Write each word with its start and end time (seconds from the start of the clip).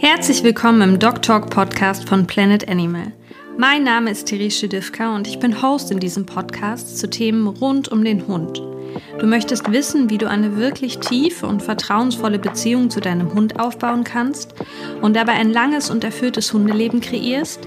Herzlich 0.00 0.42
willkommen 0.42 0.82
im 0.82 0.98
Dog 0.98 1.22
Talk 1.22 1.48
Podcast 1.48 2.06
von 2.06 2.26
Planet 2.26 2.68
Animal. 2.68 3.12
Mein 3.56 3.82
Name 3.82 4.10
ist 4.10 4.26
Therese 4.26 4.58
Schedivka 4.58 5.14
und 5.16 5.26
ich 5.26 5.38
bin 5.38 5.62
Host 5.62 5.90
in 5.90 5.98
diesem 5.98 6.26
Podcast 6.26 6.98
zu 6.98 7.08
Themen 7.08 7.46
rund 7.46 7.88
um 7.88 8.04
den 8.04 8.26
Hund. 8.26 8.60
Du 9.18 9.26
möchtest 9.26 9.72
wissen, 9.72 10.10
wie 10.10 10.18
du 10.18 10.28
eine 10.28 10.58
wirklich 10.58 10.98
tiefe 10.98 11.46
und 11.46 11.62
vertrauensvolle 11.62 12.38
Beziehung 12.38 12.90
zu 12.90 13.00
deinem 13.00 13.32
Hund 13.32 13.58
aufbauen 13.58 14.04
kannst 14.04 14.54
und 15.00 15.16
dabei 15.16 15.32
ein 15.32 15.52
langes 15.52 15.90
und 15.90 16.04
erfülltes 16.04 16.52
Hundeleben 16.52 17.00
kreierst? 17.00 17.60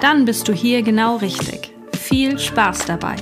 Dann 0.00 0.24
bist 0.24 0.46
du 0.46 0.52
hier 0.52 0.82
genau 0.82 1.16
richtig. 1.16 1.72
Viel 1.92 2.38
Spaß 2.38 2.86
dabei! 2.86 3.16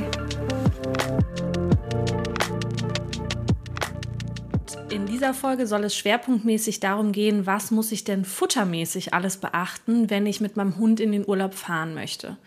Dieser 5.28 5.38
Folge 5.38 5.66
soll 5.66 5.84
es 5.84 5.94
schwerpunktmäßig 5.94 6.80
darum 6.80 7.12
gehen, 7.12 7.44
was 7.44 7.70
muss 7.70 7.92
ich 7.92 8.02
denn 8.02 8.24
futtermäßig 8.24 9.12
alles 9.12 9.36
beachten, 9.36 10.08
wenn 10.08 10.24
ich 10.24 10.40
mit 10.40 10.56
meinem 10.56 10.78
Hund 10.78 11.00
in 11.00 11.12
den 11.12 11.28
Urlaub 11.28 11.52
fahren 11.52 11.92
möchte. 11.92 12.38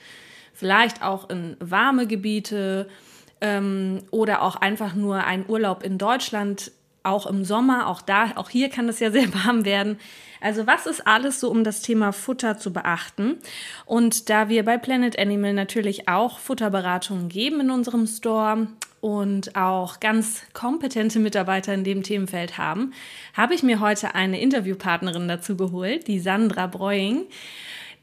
Vielleicht 0.51 1.03
auch 1.03 1.29
in 1.29 1.57
warme 1.59 2.07
Gebiete, 2.07 2.89
ähm, 3.39 3.99
oder 4.09 4.41
auch 4.41 4.55
einfach 4.55 4.95
nur 4.95 5.23
ein 5.25 5.47
Urlaub 5.47 5.83
in 5.83 5.99
Deutschland, 5.99 6.71
auch 7.03 7.25
im 7.25 7.45
Sommer, 7.45 7.87
auch 7.87 8.01
da, 8.01 8.31
auch 8.35 8.49
hier 8.49 8.69
kann 8.69 8.89
es 8.89 8.99
ja 8.99 9.11
sehr 9.11 9.33
warm 9.45 9.65
werden. 9.65 9.99
Also 10.39 10.65
was 10.65 10.85
ist 10.85 11.05
alles 11.05 11.39
so 11.39 11.49
um 11.49 11.63
das 11.63 11.81
Thema 11.81 12.11
Futter 12.11 12.57
zu 12.57 12.73
beachten? 12.73 13.37
Und 13.85 14.29
da 14.29 14.49
wir 14.49 14.65
bei 14.65 14.77
Planet 14.77 15.17
Animal 15.19 15.53
natürlich 15.53 16.07
auch 16.07 16.39
Futterberatungen 16.39 17.29
geben 17.29 17.61
in 17.61 17.71
unserem 17.71 18.07
Store 18.07 18.67
und 19.01 19.55
auch 19.55 19.99
ganz 19.99 20.43
kompetente 20.53 21.19
Mitarbeiter 21.19 21.73
in 21.73 21.83
dem 21.83 22.03
Themenfeld 22.03 22.57
haben, 22.57 22.93
habe 23.35 23.53
ich 23.53 23.63
mir 23.63 23.79
heute 23.79 24.15
eine 24.15 24.41
Interviewpartnerin 24.41 25.27
dazu 25.27 25.55
geholt, 25.57 26.07
die 26.07 26.19
Sandra 26.19 26.67
Breuing 26.67 27.25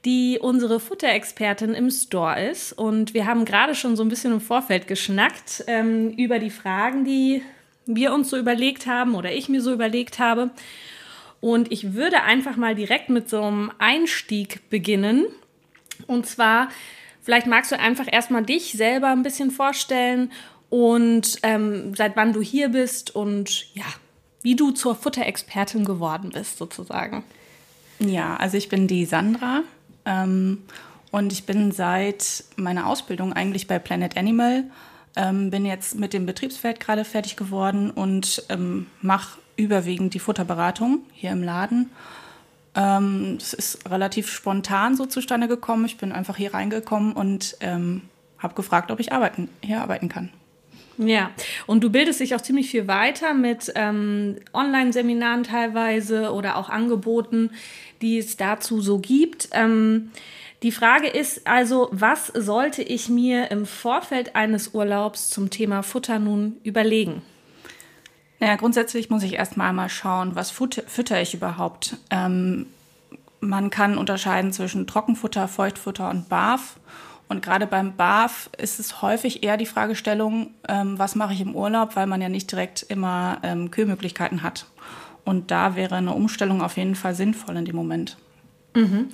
die 0.05 0.39
unsere 0.41 0.79
Futterexpertin 0.79 1.75
im 1.75 1.91
Store 1.91 2.41
ist. 2.41 2.73
Und 2.73 3.15
wir 3.15 3.27
haben 3.27 3.45
gerade 3.45 3.75
schon 3.75 3.97
so 3.97 4.03
ein 4.03 4.09
bisschen 4.09 4.33
im 4.33 4.41
Vorfeld 4.41 4.87
geschnackt 4.87 5.65
ähm, 5.67 6.11
über 6.11 6.39
die 6.39 6.51
Fragen, 6.51 7.05
die 7.05 7.43
wir 7.89 8.13
uns 8.13 8.31
so 8.31 8.37
überlegt 8.37 8.87
haben 8.87 9.15
oder 9.15 9.33
ich 9.33 9.49
mir 9.49 9.61
so 9.61 9.73
überlegt 9.73 10.19
habe. 10.19 10.51
Und 11.41 11.73
ich 11.73 11.95
würde 11.95 12.23
einfach 12.23 12.57
mal 12.57 12.75
direkt 12.75 13.09
mit 13.09 13.29
so 13.29 13.43
einem 13.43 13.73
Einstieg 13.79 14.69
beginnen. 14.71 15.27
Und 16.07 16.27
zwar, 16.27 16.69
vielleicht 17.23 17.47
magst 17.47 17.73
du 17.73 17.79
einfach 17.79 18.07
erstmal 18.11 18.45
dich 18.45 18.73
selber 18.73 19.09
ein 19.09 19.23
bisschen 19.23 19.51
vorstellen 19.51 20.31
und 20.71 21.39
ähm, 21.43 21.95
seit 21.95 22.15
wann 22.17 22.33
du 22.33 22.43
hier 22.43 22.69
bist 22.69 23.15
und 23.15 23.75
ja, 23.75 23.87
wie 24.43 24.55
du 24.55 24.71
zur 24.71 24.95
Futterexpertin 24.95 25.85
geworden 25.85 26.31
bist, 26.33 26.59
sozusagen. 26.59 27.25
Ja, 27.99 28.37
also 28.37 28.57
ich 28.57 28.69
bin 28.69 28.87
die 28.87 29.05
Sandra. 29.05 29.63
Ähm, 30.05 30.63
und 31.11 31.33
ich 31.33 31.47
bin 31.47 31.73
seit 31.73 32.45
meiner 32.57 32.87
Ausbildung 32.87 33.33
eigentlich 33.33 33.67
bei 33.67 33.79
Planet 33.79 34.17
Animal, 34.17 34.65
ähm, 35.19 35.51
bin 35.51 35.67
jetzt 35.67 35.99
mit 35.99 36.15
dem 36.15 36.25
Betriebsfeld 36.25 36.81
gerade 36.81 37.05
fertig 37.05 37.37
geworden 37.37 37.91
und 37.91 38.45
ähm, 38.49 38.87
mache 39.03 39.39
überwiegend 39.57 40.15
die 40.15 40.21
Futterberatung 40.21 41.01
hier 41.13 41.33
im 41.33 41.43
Laden. 41.43 41.91
Ähm, 42.77 43.37
es 43.39 43.53
ist 43.53 43.91
relativ 43.91 44.31
spontan 44.31 44.97
so 44.97 45.05
zustande 45.05 45.49
gekommen. 45.49 45.85
Ich 45.85 45.99
bin 45.99 46.13
einfach 46.13 46.37
hier 46.37 46.55
reingekommen 46.55 47.13
und 47.13 47.57
ähm, 47.61 48.03
habe 48.39 48.55
gefragt, 48.55 48.93
ob 48.93 49.01
ich 49.01 49.13
arbeiten, 49.13 49.49
hier 49.61 49.83
arbeiten 49.83 50.09
kann. 50.09 50.31
Ja, 50.99 51.31
und 51.67 51.83
du 51.83 51.91
bildest 51.91 52.21
dich 52.21 52.35
auch 52.35 52.41
ziemlich 52.41 52.71
viel 52.71 52.89
weiter 52.89 53.35
mit 53.35 53.73
ähm, 53.75 54.37
Online-Seminaren 54.53 55.45
teilweise 55.45 56.33
oder 56.33 56.57
auch 56.57 56.69
Angeboten, 56.69 57.51
die 58.03 58.19
es 58.19 58.37
dazu 58.37 58.81
so 58.81 58.99
gibt. 58.99 59.49
Ähm, 59.53 60.11
die 60.63 60.73
Frage 60.73 61.07
ist 61.07 61.47
also, 61.47 61.89
was 61.93 62.27
sollte 62.29 62.83
ich 62.83 63.09
mir 63.09 63.51
im 63.51 63.65
Vorfeld 63.65 64.35
eines 64.35 64.75
Urlaubs 64.75 65.31
zum 65.31 65.51
Thema 65.51 65.83
Futter 65.83 66.19
nun 66.19 66.57
überlegen? 66.65 67.23
Naja, 68.41 68.57
grundsätzlich 68.57 69.09
muss 69.11 69.23
ich 69.23 69.35
erstmal 69.35 69.69
einmal 69.69 69.89
schauen, 69.89 70.35
was 70.35 70.51
fütter 70.51 71.21
ich 71.21 71.35
überhaupt. 71.35 71.97
Ähm, 72.11 72.67
man 73.41 73.71
kann 73.71 73.99
unterscheiden 73.99 74.53
zwischen 74.53 74.87
Trockenfutter, 74.87 75.47
Feuchtfutter 75.47 76.11
und 76.11 76.29
Barf. 76.29 76.79
Und 77.29 77.43
gerade 77.43 77.67
beim 77.67 77.95
BAF 77.95 78.49
ist 78.57 78.81
es 78.81 79.03
häufig 79.03 79.43
eher 79.43 79.59
die 79.59 79.67
Fragestellung, 79.67 80.55
ähm, 80.67 80.99
was 80.99 81.15
mache 81.15 81.35
ich 81.35 81.41
im 81.41 81.55
Urlaub, 81.55 81.95
weil 81.95 82.07
man 82.07 82.23
ja 82.23 82.29
nicht 82.29 82.51
direkt 82.51 82.83
immer 82.89 83.39
ähm, 83.43 83.71
Kühlmöglichkeiten 83.71 84.43
hat. 84.43 84.67
Und 85.25 85.51
da 85.51 85.77
wäre 85.77 85.97
eine 85.97 86.15
Umstellung 86.15 86.63
auf 86.63 86.77
jeden 86.79 86.95
Fall 86.95 87.15
sinnvoll 87.15 87.57
in 87.57 87.67
dem 87.67 87.77
Moment. 87.77 88.17
Mhm. 88.79 89.09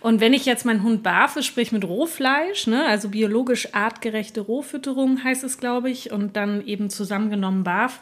Und 0.00 0.20
wenn 0.20 0.32
ich 0.32 0.46
jetzt 0.46 0.64
meinen 0.64 0.82
Hund 0.82 1.02
barfe, 1.02 1.42
sprich 1.42 1.70
mit 1.70 1.84
Rohfleisch, 1.84 2.66
ne, 2.66 2.84
also 2.86 3.10
biologisch 3.10 3.72
artgerechte 3.72 4.40
Rohfütterung 4.40 5.22
heißt 5.22 5.44
es, 5.44 5.58
glaube 5.58 5.90
ich, 5.90 6.10
und 6.10 6.36
dann 6.36 6.66
eben 6.66 6.90
zusammengenommen 6.90 7.62
barf, 7.62 8.00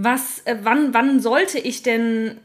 was, 0.00 0.42
äh, 0.44 0.56
wann, 0.62 0.94
wann 0.94 1.18
sollte 1.18 1.58
ich 1.58 1.82
denn 1.82 2.38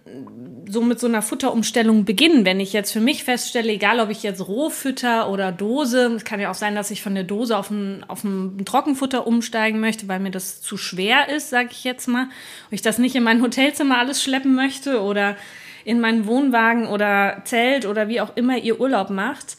so 0.68 0.82
mit 0.82 1.00
so 1.00 1.06
einer 1.06 1.22
Futterumstellung 1.22 2.04
beginnen, 2.04 2.46
wenn 2.46 2.60
ich 2.60 2.74
jetzt 2.74 2.92
für 2.92 3.00
mich 3.00 3.24
feststelle, 3.24 3.72
egal 3.72 4.00
ob 4.00 4.10
ich 4.10 4.24
jetzt 4.24 4.48
Rohfütter 4.48 5.30
oder 5.30 5.52
Dose, 5.52 6.14
es 6.16 6.26
kann 6.26 6.40
ja 6.40 6.50
auch 6.50 6.56
sein, 6.56 6.74
dass 6.74 6.90
ich 6.90 7.04
von 7.04 7.14
der 7.14 7.26
Dose 7.26 7.56
auf 7.56 7.70
ein, 7.70 8.04
auf 8.08 8.24
ein 8.24 8.66
Trockenfutter 8.66 9.28
umsteigen 9.28 9.80
möchte, 9.80 10.08
weil 10.08 10.20
mir 10.20 10.32
das 10.32 10.64
zu 10.64 10.78
schwer 10.78 11.30
ist, 11.30 11.52
sage 11.52 11.70
ich 11.72 11.84
jetzt 11.84 12.08
mal, 12.08 12.24
und 12.24 12.72
ich 12.72 12.82
das 12.82 12.98
nicht 12.98 13.16
in 13.16 13.22
mein 13.22 13.44
Hotelzimmer 13.44 14.00
alles 14.00 14.24
schleppen 14.24 14.56
möchte 14.56 15.04
oder 15.04 15.38
in 15.86 16.00
meinen 16.00 16.26
Wohnwagen 16.28 16.88
oder 16.88 17.42
Zelt 17.46 17.86
oder 17.86 18.08
wie 18.08 18.22
auch 18.22 18.36
immer 18.36 18.58
ihr 18.58 18.80
Urlaub 18.80 19.10
macht. 19.10 19.58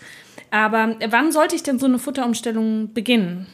Aber 0.51 0.97
wann 1.09 1.33
sollte 1.33 1.57
ich 1.57 1.63
denn 1.63 1.79
so 1.79 1.87
eine 1.87 1.99
Futterumstellung 1.99 2.93
beginnen? 2.93 3.47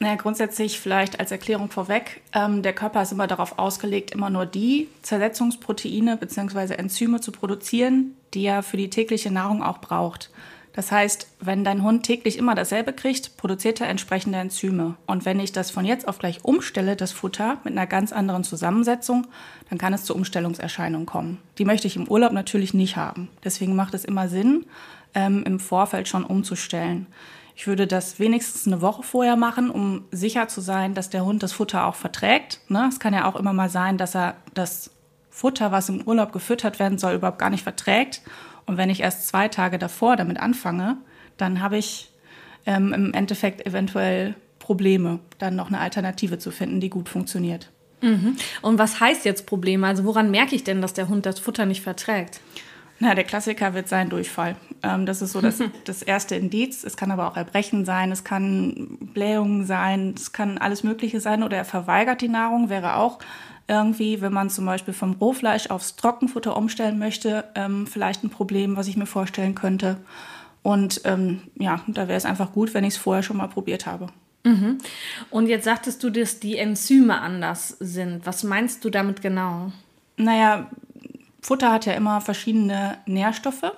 Naja, 0.00 0.14
grundsätzlich 0.14 0.78
vielleicht 0.78 1.18
als 1.18 1.32
Erklärung 1.32 1.70
vorweg, 1.70 2.20
ähm, 2.32 2.62
der 2.62 2.72
Körper 2.72 3.02
ist 3.02 3.10
immer 3.10 3.26
darauf 3.26 3.58
ausgelegt, 3.58 4.12
immer 4.12 4.30
nur 4.30 4.46
die 4.46 4.88
Zersetzungsproteine 5.02 6.16
bzw. 6.16 6.74
Enzyme 6.74 7.20
zu 7.20 7.32
produzieren, 7.32 8.14
die 8.32 8.44
er 8.44 8.62
für 8.62 8.76
die 8.76 8.90
tägliche 8.90 9.32
Nahrung 9.32 9.62
auch 9.62 9.78
braucht. 9.78 10.30
Das 10.72 10.92
heißt, 10.92 11.26
wenn 11.40 11.64
dein 11.64 11.82
Hund 11.82 12.04
täglich 12.04 12.38
immer 12.38 12.54
dasselbe 12.54 12.92
kriegt, 12.92 13.36
produziert 13.36 13.80
er 13.80 13.88
entsprechende 13.88 14.38
Enzyme. 14.38 14.94
Und 15.06 15.24
wenn 15.24 15.40
ich 15.40 15.52
das 15.52 15.70
von 15.70 15.84
jetzt 15.84 16.06
auf 16.06 16.18
gleich 16.18 16.44
umstelle, 16.44 16.94
das 16.96 17.12
Futter, 17.12 17.58
mit 17.64 17.72
einer 17.72 17.86
ganz 17.86 18.12
anderen 18.12 18.44
Zusammensetzung, 18.44 19.26
dann 19.68 19.78
kann 19.78 19.92
es 19.92 20.04
zu 20.04 20.14
Umstellungserscheinungen 20.14 21.06
kommen. 21.06 21.38
Die 21.58 21.64
möchte 21.64 21.86
ich 21.86 21.96
im 21.96 22.08
Urlaub 22.08 22.32
natürlich 22.32 22.74
nicht 22.74 22.96
haben. 22.96 23.28
Deswegen 23.44 23.74
macht 23.74 23.94
es 23.94 24.04
immer 24.04 24.28
Sinn, 24.28 24.66
ähm, 25.14 25.42
im 25.44 25.60
Vorfeld 25.60 26.08
schon 26.08 26.24
umzustellen. 26.24 27.06
Ich 27.56 27.66
würde 27.66 27.88
das 27.88 28.20
wenigstens 28.20 28.68
eine 28.68 28.80
Woche 28.82 29.02
vorher 29.02 29.34
machen, 29.34 29.70
um 29.70 30.04
sicher 30.12 30.46
zu 30.46 30.60
sein, 30.60 30.94
dass 30.94 31.10
der 31.10 31.24
Hund 31.24 31.42
das 31.42 31.52
Futter 31.52 31.86
auch 31.86 31.96
verträgt. 31.96 32.60
Ne? 32.68 32.86
Es 32.88 33.00
kann 33.00 33.14
ja 33.14 33.24
auch 33.24 33.34
immer 33.34 33.52
mal 33.52 33.68
sein, 33.68 33.98
dass 33.98 34.14
er 34.14 34.36
das 34.54 34.92
Futter, 35.28 35.72
was 35.72 35.88
im 35.88 36.02
Urlaub 36.02 36.32
gefüttert 36.32 36.78
werden 36.78 36.98
soll, 36.98 37.14
überhaupt 37.14 37.40
gar 37.40 37.50
nicht 37.50 37.64
verträgt. 37.64 38.22
Und 38.68 38.76
wenn 38.76 38.90
ich 38.90 39.00
erst 39.00 39.26
zwei 39.26 39.48
Tage 39.48 39.78
davor 39.78 40.14
damit 40.14 40.38
anfange, 40.38 40.98
dann 41.38 41.60
habe 41.60 41.78
ich 41.78 42.10
ähm, 42.66 42.92
im 42.92 43.14
Endeffekt 43.14 43.66
eventuell 43.66 44.34
Probleme, 44.58 45.20
dann 45.38 45.56
noch 45.56 45.68
eine 45.68 45.80
Alternative 45.80 46.38
zu 46.38 46.50
finden, 46.50 46.78
die 46.78 46.90
gut 46.90 47.08
funktioniert. 47.08 47.70
Mhm. 48.02 48.36
Und 48.60 48.78
was 48.78 49.00
heißt 49.00 49.24
jetzt 49.24 49.46
Probleme? 49.46 49.86
Also 49.86 50.04
woran 50.04 50.30
merke 50.30 50.54
ich 50.54 50.64
denn, 50.64 50.82
dass 50.82 50.92
der 50.92 51.08
Hund 51.08 51.26
das 51.26 51.40
Futter 51.40 51.66
nicht 51.66 51.82
verträgt? 51.82 52.40
Na, 53.00 53.14
der 53.14 53.24
Klassiker 53.24 53.74
wird 53.74 53.88
sein 53.88 54.10
Durchfall. 54.10 54.56
Ähm, 54.82 55.06
das 55.06 55.22
ist 55.22 55.32
so 55.32 55.40
das, 55.40 55.62
das 55.84 56.02
erste 56.02 56.34
Indiz. 56.34 56.84
Es 56.84 56.96
kann 56.96 57.10
aber 57.10 57.28
auch 57.28 57.36
Erbrechen 57.36 57.84
sein, 57.84 58.12
es 58.12 58.22
kann 58.22 58.98
Blähungen 59.14 59.64
sein, 59.64 60.14
es 60.16 60.32
kann 60.32 60.58
alles 60.58 60.84
Mögliche 60.84 61.20
sein 61.20 61.42
oder 61.42 61.56
er 61.56 61.64
verweigert 61.64 62.20
die 62.20 62.28
Nahrung, 62.28 62.68
wäre 62.68 62.96
auch 62.96 63.20
irgendwie, 63.68 64.20
wenn 64.20 64.32
man 64.32 64.50
zum 64.50 64.66
Beispiel 64.66 64.94
vom 64.94 65.12
Rohfleisch 65.12 65.70
aufs 65.70 65.96
Trockenfutter 65.96 66.56
umstellen 66.56 66.98
möchte, 66.98 67.44
ähm, 67.54 67.86
vielleicht 67.86 68.24
ein 68.24 68.30
Problem, 68.30 68.76
was 68.76 68.88
ich 68.88 68.96
mir 68.96 69.06
vorstellen 69.06 69.54
könnte. 69.54 69.98
Und 70.62 71.02
ähm, 71.04 71.42
ja, 71.54 71.82
da 71.86 72.08
wäre 72.08 72.16
es 72.16 72.24
einfach 72.24 72.52
gut, 72.52 72.74
wenn 72.74 72.84
ich 72.84 72.94
es 72.94 73.00
vorher 73.00 73.22
schon 73.22 73.36
mal 73.36 73.48
probiert 73.48 73.86
habe. 73.86 74.08
Mhm. 74.44 74.78
Und 75.30 75.46
jetzt 75.46 75.64
sagtest 75.64 76.02
du, 76.02 76.10
dass 76.10 76.40
die 76.40 76.56
Enzyme 76.56 77.20
anders 77.20 77.76
sind. 77.78 78.24
Was 78.26 78.42
meinst 78.42 78.84
du 78.84 78.90
damit 78.90 79.20
genau? 79.20 79.72
Naja, 80.16 80.70
Futter 81.42 81.70
hat 81.70 81.86
ja 81.86 81.92
immer 81.92 82.20
verschiedene 82.20 82.98
Nährstoffe, 83.06 83.72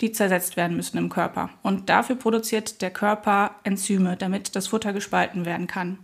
die 0.00 0.12
zersetzt 0.12 0.56
werden 0.56 0.76
müssen 0.76 0.98
im 0.98 1.08
Körper. 1.08 1.50
Und 1.62 1.88
dafür 1.88 2.16
produziert 2.16 2.82
der 2.82 2.90
Körper 2.90 3.54
Enzyme, 3.64 4.16
damit 4.16 4.56
das 4.56 4.66
Futter 4.68 4.92
gespalten 4.92 5.44
werden 5.44 5.66
kann. 5.66 5.98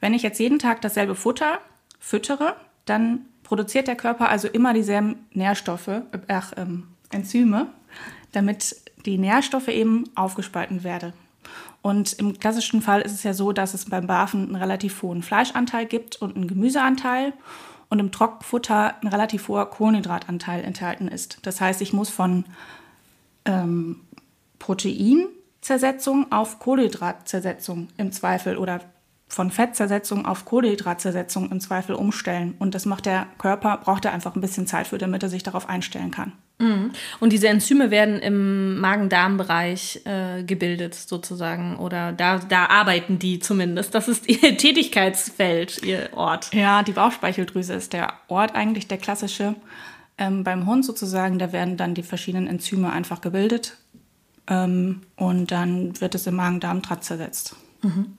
Wenn 0.00 0.14
ich 0.14 0.22
jetzt 0.22 0.40
jeden 0.40 0.58
Tag 0.58 0.80
dasselbe 0.80 1.14
Futter 1.14 1.60
füttere, 2.00 2.56
dann 2.84 3.26
produziert 3.42 3.88
der 3.88 3.96
Körper 3.96 4.28
also 4.28 4.48
immer 4.48 4.72
dieselben 4.72 5.26
Nährstoffe, 5.32 5.88
äh, 5.88 6.02
ach, 6.28 6.52
ähm, 6.56 6.88
Enzyme, 7.10 7.66
damit 8.32 8.76
die 9.04 9.18
Nährstoffe 9.18 9.68
eben 9.68 10.04
aufgespalten 10.14 10.84
werden. 10.84 11.12
Und 11.82 12.12
im 12.14 12.38
klassischen 12.38 12.80
Fall 12.80 13.02
ist 13.02 13.12
es 13.12 13.24
ja 13.24 13.34
so, 13.34 13.52
dass 13.52 13.74
es 13.74 13.86
beim 13.86 14.06
Barfen 14.06 14.46
einen 14.46 14.54
relativ 14.54 15.02
hohen 15.02 15.22
Fleischanteil 15.22 15.86
gibt 15.86 16.16
und 16.16 16.36
einen 16.36 16.46
Gemüseanteil. 16.46 17.32
und 17.90 17.98
im 17.98 18.10
Trockenfutter 18.10 18.94
ein 19.02 19.08
relativ 19.08 19.48
hoher 19.48 19.68
Kohlenhydratanteil 19.68 20.64
enthalten 20.64 21.08
ist. 21.08 21.40
Das 21.42 21.60
heißt, 21.60 21.82
ich 21.82 21.92
muss 21.92 22.08
von 22.08 22.46
ähm, 23.44 24.00
Proteinzersetzung 24.58 26.32
auf 26.32 26.58
Kohlenhydratzersetzung 26.58 27.88
im 27.98 28.10
Zweifel 28.10 28.56
oder 28.56 28.80
von 29.32 29.50
Fettzersetzung 29.50 30.26
auf 30.26 30.44
Kohlenhydratzersetzung 30.44 31.50
im 31.50 31.58
Zweifel 31.58 31.94
umstellen. 31.94 32.54
Und 32.58 32.74
das 32.74 32.84
macht 32.84 33.06
der 33.06 33.26
Körper, 33.38 33.78
braucht 33.78 34.04
er 34.04 34.12
einfach 34.12 34.34
ein 34.34 34.42
bisschen 34.42 34.66
Zeit 34.66 34.88
für, 34.88 34.98
damit 34.98 35.22
er 35.22 35.30
sich 35.30 35.42
darauf 35.42 35.70
einstellen 35.70 36.10
kann. 36.10 36.32
Mhm. 36.58 36.90
Und 37.18 37.32
diese 37.32 37.48
Enzyme 37.48 37.90
werden 37.90 38.18
im 38.18 38.78
Magen-Darm-Bereich 38.78 40.02
äh, 40.04 40.42
gebildet, 40.42 40.94
sozusagen. 40.94 41.76
Oder 41.76 42.12
da, 42.12 42.40
da 42.40 42.66
arbeiten 42.66 43.18
die 43.18 43.38
zumindest. 43.38 43.94
Das 43.94 44.06
ist 44.06 44.28
ihr 44.28 44.38
Tätigkeitsfeld, 44.58 45.82
ihr 45.82 46.10
Ort. 46.12 46.52
Ja, 46.52 46.82
die 46.82 46.92
Bauchspeicheldrüse 46.92 47.72
ist 47.72 47.94
der 47.94 48.12
Ort 48.28 48.54
eigentlich, 48.54 48.86
der 48.86 48.98
klassische. 48.98 49.54
Ähm, 50.18 50.44
beim 50.44 50.66
Hund 50.66 50.84
sozusagen, 50.84 51.38
da 51.38 51.52
werden 51.52 51.78
dann 51.78 51.94
die 51.94 52.02
verschiedenen 52.02 52.48
Enzyme 52.48 52.92
einfach 52.92 53.22
gebildet. 53.22 53.78
Ähm, 54.46 55.00
und 55.16 55.50
dann 55.50 55.98
wird 56.02 56.14
es 56.14 56.26
im 56.26 56.36
Magen-Darm-Trakt 56.36 57.04
zersetzt. 57.04 57.56
Mhm. 57.80 58.18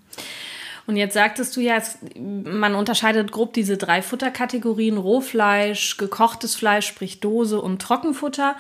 Und 0.85 0.97
jetzt 0.97 1.13
sagtest 1.13 1.56
du 1.56 1.62
ja, 1.62 1.81
man 2.15 2.75
unterscheidet 2.75 3.31
grob 3.31 3.53
diese 3.53 3.77
drei 3.77 4.01
Futterkategorien: 4.01 4.97
Rohfleisch, 4.97 5.97
gekochtes 5.97 6.56
Fleisch, 6.56 6.88
sprich 6.88 7.19
Dose 7.19 7.62
und 7.62 7.81
Trockenfutter. 7.81 8.56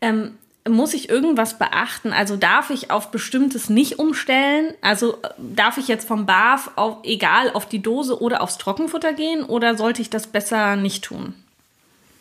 Ähm, 0.00 0.32
muss 0.68 0.94
ich 0.94 1.08
irgendwas 1.08 1.58
beachten? 1.58 2.12
Also 2.12 2.36
darf 2.36 2.70
ich 2.70 2.90
auf 2.90 3.10
bestimmtes 3.10 3.68
nicht 3.68 3.98
umstellen? 3.98 4.74
Also 4.80 5.14
äh, 5.14 5.28
darf 5.38 5.78
ich 5.78 5.88
jetzt 5.88 6.06
vom 6.06 6.26
BAF 6.26 6.70
auf, 6.76 6.98
egal 7.02 7.50
auf 7.52 7.66
die 7.66 7.82
Dose 7.82 8.20
oder 8.20 8.42
aufs 8.42 8.58
Trockenfutter 8.58 9.12
gehen 9.12 9.42
oder 9.42 9.76
sollte 9.76 10.02
ich 10.02 10.10
das 10.10 10.26
besser 10.26 10.76
nicht 10.76 11.04
tun? 11.04 11.34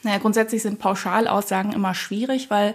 Naja, 0.04 0.18
grundsätzlich 0.18 0.64
sind 0.64 0.80
Pauschalaussagen 0.80 1.74
immer 1.74 1.94
schwierig, 1.94 2.50
weil 2.50 2.74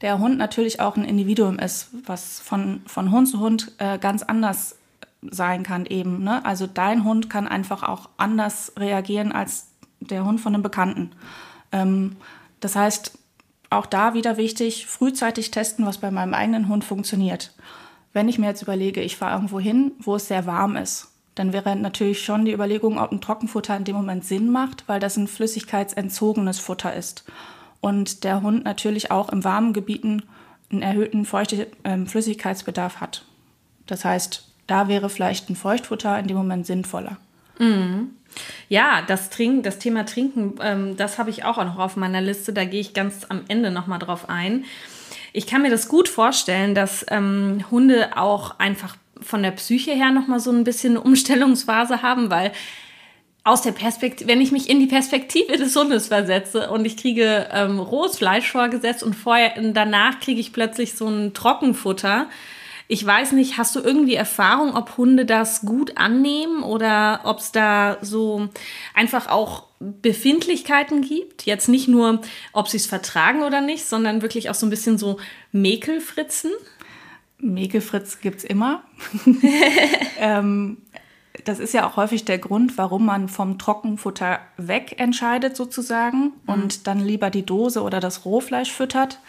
der 0.00 0.18
Hund 0.18 0.38
natürlich 0.38 0.80
auch 0.80 0.96
ein 0.96 1.04
Individuum 1.04 1.58
ist, 1.60 1.88
was 2.04 2.40
von, 2.40 2.82
von 2.86 3.12
Hund 3.12 3.28
zu 3.28 3.38
Hund 3.38 3.70
äh, 3.78 3.98
ganz 3.98 4.24
anders 4.24 4.76
sein 5.30 5.62
kann 5.62 5.86
eben. 5.86 6.22
Ne? 6.22 6.44
Also 6.44 6.66
dein 6.66 7.04
Hund 7.04 7.30
kann 7.30 7.48
einfach 7.48 7.82
auch 7.82 8.08
anders 8.16 8.72
reagieren 8.76 9.32
als 9.32 9.68
der 10.00 10.24
Hund 10.24 10.40
von 10.40 10.54
einem 10.54 10.62
Bekannten. 10.62 11.12
Ähm, 11.72 12.16
das 12.60 12.76
heißt, 12.76 13.18
auch 13.70 13.86
da 13.86 14.14
wieder 14.14 14.36
wichtig, 14.36 14.86
frühzeitig 14.86 15.50
testen, 15.50 15.86
was 15.86 15.98
bei 15.98 16.10
meinem 16.10 16.34
eigenen 16.34 16.68
Hund 16.68 16.84
funktioniert. 16.84 17.54
Wenn 18.12 18.28
ich 18.28 18.38
mir 18.38 18.46
jetzt 18.46 18.62
überlege, 18.62 19.02
ich 19.02 19.16
fahre 19.16 19.34
irgendwo 19.34 19.58
hin, 19.58 19.92
wo 19.98 20.16
es 20.16 20.28
sehr 20.28 20.46
warm 20.46 20.76
ist, 20.76 21.08
dann 21.34 21.52
wäre 21.52 21.74
natürlich 21.74 22.24
schon 22.24 22.44
die 22.44 22.52
Überlegung, 22.52 22.98
ob 22.98 23.10
ein 23.10 23.20
Trockenfutter 23.20 23.76
in 23.76 23.84
dem 23.84 23.96
Moment 23.96 24.24
Sinn 24.24 24.50
macht, 24.50 24.84
weil 24.86 25.00
das 25.00 25.16
ein 25.16 25.26
flüssigkeitsentzogenes 25.26 26.60
Futter 26.60 26.94
ist. 26.94 27.24
Und 27.80 28.22
der 28.24 28.40
Hund 28.40 28.64
natürlich 28.64 29.10
auch 29.10 29.30
in 29.30 29.42
warmen 29.42 29.72
Gebieten 29.72 30.22
einen 30.70 30.82
erhöhten 30.82 31.24
Feuchte, 31.24 31.66
äh, 31.82 32.06
Flüssigkeitsbedarf 32.06 33.00
hat. 33.00 33.24
Das 33.86 34.04
heißt, 34.04 34.53
da 34.66 34.88
wäre 34.88 35.08
vielleicht 35.08 35.50
ein 35.50 35.56
Feuchtfutter 35.56 36.18
in 36.18 36.26
dem 36.26 36.36
Moment 36.36 36.66
sinnvoller. 36.66 37.16
Mhm. 37.58 38.10
Ja, 38.68 39.02
das, 39.06 39.30
Trinken, 39.30 39.62
das 39.62 39.78
Thema 39.78 40.04
Trinken, 40.06 40.54
ähm, 40.60 40.96
das 40.96 41.18
habe 41.18 41.30
ich 41.30 41.44
auch 41.44 41.58
noch 41.58 41.78
auf 41.78 41.96
meiner 41.96 42.20
Liste. 42.20 42.52
Da 42.52 42.64
gehe 42.64 42.80
ich 42.80 42.94
ganz 42.94 43.26
am 43.28 43.42
Ende 43.48 43.70
nochmal 43.70 43.98
drauf 43.98 44.28
ein. 44.28 44.64
Ich 45.32 45.46
kann 45.46 45.62
mir 45.62 45.70
das 45.70 45.88
gut 45.88 46.08
vorstellen, 46.08 46.74
dass 46.74 47.04
ähm, 47.10 47.64
Hunde 47.70 48.16
auch 48.16 48.58
einfach 48.58 48.96
von 49.20 49.42
der 49.42 49.52
Psyche 49.52 49.92
her 49.92 50.10
nochmal 50.10 50.40
so 50.40 50.50
ein 50.50 50.64
bisschen 50.64 50.96
eine 50.96 51.00
Umstellungsphase 51.00 52.02
haben, 52.02 52.30
weil 52.30 52.52
aus 53.44 53.60
der 53.60 53.72
Perspektive, 53.72 54.28
wenn 54.28 54.40
ich 54.40 54.52
mich 54.52 54.70
in 54.70 54.80
die 54.80 54.86
Perspektive 54.86 55.56
des 55.58 55.76
Hundes 55.76 56.08
versetze 56.08 56.70
und 56.70 56.86
ich 56.86 56.96
kriege 56.96 57.48
ähm, 57.52 57.78
rohes 57.78 58.16
Fleisch 58.16 58.50
vorgesetzt 58.50 59.02
und 59.02 59.14
vorher 59.14 59.52
danach 59.72 60.18
kriege 60.20 60.40
ich 60.40 60.52
plötzlich 60.52 60.94
so 60.94 61.06
ein 61.06 61.34
Trockenfutter, 61.34 62.26
ich 62.86 63.04
weiß 63.04 63.32
nicht, 63.32 63.56
hast 63.56 63.74
du 63.76 63.80
irgendwie 63.80 64.14
Erfahrung, 64.14 64.76
ob 64.76 64.98
Hunde 64.98 65.24
das 65.24 65.62
gut 65.62 65.96
annehmen 65.96 66.62
oder 66.62 67.20
ob 67.24 67.38
es 67.38 67.50
da 67.50 67.96
so 68.02 68.48
einfach 68.92 69.28
auch 69.28 69.64
Befindlichkeiten 69.80 71.00
gibt? 71.00 71.46
Jetzt 71.46 71.68
nicht 71.68 71.88
nur, 71.88 72.20
ob 72.52 72.68
sie 72.68 72.76
es 72.76 72.86
vertragen 72.86 73.42
oder 73.42 73.60
nicht, 73.60 73.86
sondern 73.86 74.20
wirklich 74.20 74.50
auch 74.50 74.54
so 74.54 74.66
ein 74.66 74.70
bisschen 74.70 74.98
so 74.98 75.18
Mäkelfritzen? 75.52 76.50
Mäkelfritz 77.38 78.20
gibt 78.20 78.38
es 78.38 78.44
immer. 78.44 78.84
ähm, 80.18 80.78
das 81.44 81.58
ist 81.58 81.74
ja 81.74 81.86
auch 81.86 81.96
häufig 81.96 82.24
der 82.24 82.38
Grund, 82.38 82.78
warum 82.78 83.06
man 83.06 83.28
vom 83.28 83.58
Trockenfutter 83.58 84.40
weg 84.56 84.96
entscheidet 84.98 85.56
sozusagen 85.56 86.18
mhm. 86.18 86.32
und 86.46 86.86
dann 86.86 87.00
lieber 87.00 87.30
die 87.30 87.46
Dose 87.46 87.82
oder 87.82 88.00
das 88.00 88.24
Rohfleisch 88.24 88.70
füttert. 88.70 89.20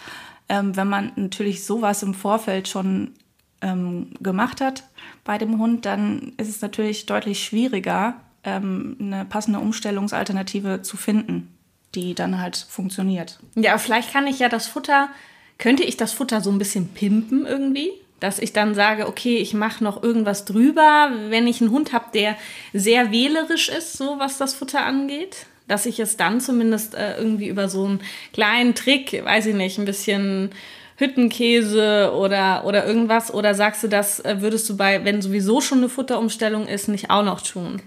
Ähm, 0.47 0.75
wenn 0.75 0.87
man 0.87 1.11
natürlich 1.15 1.65
sowas 1.65 2.03
im 2.03 2.13
Vorfeld 2.13 2.67
schon 2.67 3.13
ähm, 3.61 4.11
gemacht 4.19 4.61
hat 4.61 4.83
bei 5.23 5.37
dem 5.37 5.59
Hund, 5.59 5.85
dann 5.85 6.33
ist 6.37 6.49
es 6.49 6.61
natürlich 6.61 7.05
deutlich 7.05 7.43
schwieriger, 7.43 8.15
ähm, 8.43 8.97
eine 8.99 9.25
passende 9.25 9.59
Umstellungsalternative 9.59 10.81
zu 10.81 10.97
finden, 10.97 11.55
die 11.95 12.13
dann 12.13 12.39
halt 12.39 12.65
funktioniert. 12.69 13.39
Ja, 13.55 13.77
vielleicht 13.77 14.13
kann 14.13 14.27
ich 14.27 14.39
ja 14.39 14.49
das 14.49 14.67
Futter, 14.67 15.09
könnte 15.57 15.83
ich 15.83 15.97
das 15.97 16.11
Futter 16.11 16.41
so 16.41 16.51
ein 16.51 16.59
bisschen 16.59 16.89
pimpen 16.89 17.45
irgendwie? 17.45 17.91
Dass 18.19 18.39
ich 18.39 18.53
dann 18.53 18.75
sage, 18.75 19.07
okay, 19.07 19.37
ich 19.37 19.53
mache 19.53 19.83
noch 19.83 20.01
irgendwas 20.01 20.45
drüber, 20.45 21.11
wenn 21.29 21.47
ich 21.47 21.61
einen 21.61 21.71
Hund 21.71 21.91
habe, 21.91 22.05
der 22.13 22.37
sehr 22.73 23.11
wählerisch 23.11 23.69
ist, 23.69 23.93
so 23.93 24.19
was 24.19 24.37
das 24.37 24.53
Futter 24.53 24.85
angeht 24.85 25.47
dass 25.67 25.85
ich 25.85 25.99
es 25.99 26.17
dann 26.17 26.41
zumindest 26.41 26.95
äh, 26.95 27.17
irgendwie 27.17 27.47
über 27.47 27.69
so 27.69 27.85
einen 27.85 28.01
kleinen 28.33 28.75
Trick, 28.75 29.23
weiß 29.25 29.47
ich 29.47 29.55
nicht, 29.55 29.77
ein 29.77 29.85
bisschen 29.85 30.51
Hüttenkäse 30.97 32.13
oder, 32.15 32.65
oder 32.65 32.85
irgendwas? 32.85 33.33
Oder 33.33 33.53
sagst 33.55 33.83
du, 33.83 33.87
das 33.87 34.19
äh, 34.21 34.37
würdest 34.39 34.69
du 34.69 34.77
bei, 34.77 35.03
wenn 35.03 35.21
sowieso 35.21 35.61
schon 35.61 35.79
eine 35.79 35.89
Futterumstellung 35.89 36.67
ist, 36.67 36.87
nicht 36.87 37.09
auch 37.09 37.23
noch 37.23 37.41
tun? 37.41 37.81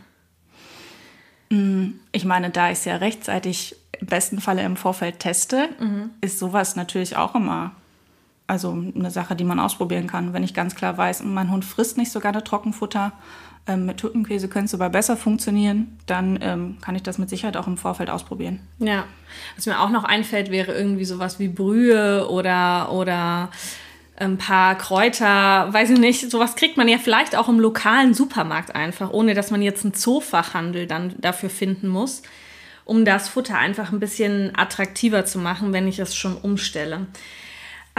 Mm, 1.51 1.93
ich 2.13 2.25
meine, 2.25 2.51
da 2.51 2.71
ich 2.71 2.79
es 2.79 2.85
ja 2.85 2.97
rechtzeitig 2.97 3.77
im 3.99 4.07
besten 4.07 4.41
Falle 4.41 4.63
im 4.63 4.77
Vorfeld 4.77 5.19
teste, 5.19 5.69
mhm. 5.81 6.11
ist 6.21 6.39
sowas 6.39 6.77
natürlich 6.77 7.17
auch 7.17 7.35
immer 7.35 7.73
also 8.49 8.83
eine 8.95 9.11
Sache, 9.11 9.37
die 9.37 9.45
man 9.45 9.61
ausprobieren 9.61 10.07
kann. 10.07 10.33
Wenn 10.33 10.43
ich 10.43 10.55
ganz 10.55 10.75
klar 10.75 10.97
weiß, 10.97 11.23
mein 11.23 11.51
Hund 11.51 11.65
frisst 11.65 11.99
nicht 11.99 12.11
so 12.11 12.19
gerne 12.19 12.43
Trockenfutter, 12.43 13.13
ähm, 13.69 13.87
mit 13.87 14.03
Hüttenkäse 14.03 14.49
könnte 14.49 14.67
es 14.67 14.75
aber 14.75 14.91
besser 14.91 15.17
funktionieren, 15.17 15.99
dann 16.07 16.39
ähm, 16.43 16.79
kann 16.81 16.97
ich 16.97 17.03
das 17.03 17.19
mit 17.19 17.29
Sicherheit 17.29 17.57
auch 17.57 17.67
im 17.67 17.77
Vorfeld 17.77 18.11
ausprobieren. 18.11 18.61
Ja, 18.79 19.05
was 19.57 19.67
mir 19.67 19.81
auch 19.81 19.91
noch 19.91 20.05
einfällt, 20.05 20.51
wäre 20.51 20.73
irgendwie 20.73 21.05
sowas 21.05 21.39
wie 21.39 21.49
Brühe 21.49 22.29
oder, 22.29 22.91
oder 22.93 23.51
ein 24.17 24.39
paar 24.39 24.77
Kräuter, 24.77 25.73
weiß 25.73 25.91
ich 25.91 25.99
nicht, 25.99 26.31
sowas 26.31 26.57
kriegt 26.57 26.77
man 26.77 26.89
ja 26.89 26.99
vielleicht 26.99 27.37
auch 27.37 27.49
im 27.49 27.61
lokalen 27.61 28.15
Supermarkt 28.15 28.75
einfach, 28.75 29.11
ohne 29.11 29.35
dass 29.35 29.51
man 29.51 29.63
jetzt 29.63 29.85
einen 29.85 29.95
Zoofachhandel 29.95 30.87
dann 30.87 31.15
dafür 31.19 31.51
finden 31.51 31.89
muss, 31.89 32.23
um 32.85 33.05
das 33.05 33.29
Futter 33.29 33.57
einfach 33.57 33.93
ein 33.93 34.01
bisschen 34.01 34.53
attraktiver 34.57 35.25
zu 35.25 35.39
machen, 35.39 35.73
wenn 35.73 35.87
ich 35.87 35.99
es 35.99 36.17
schon 36.17 36.37
umstelle. 36.37 37.07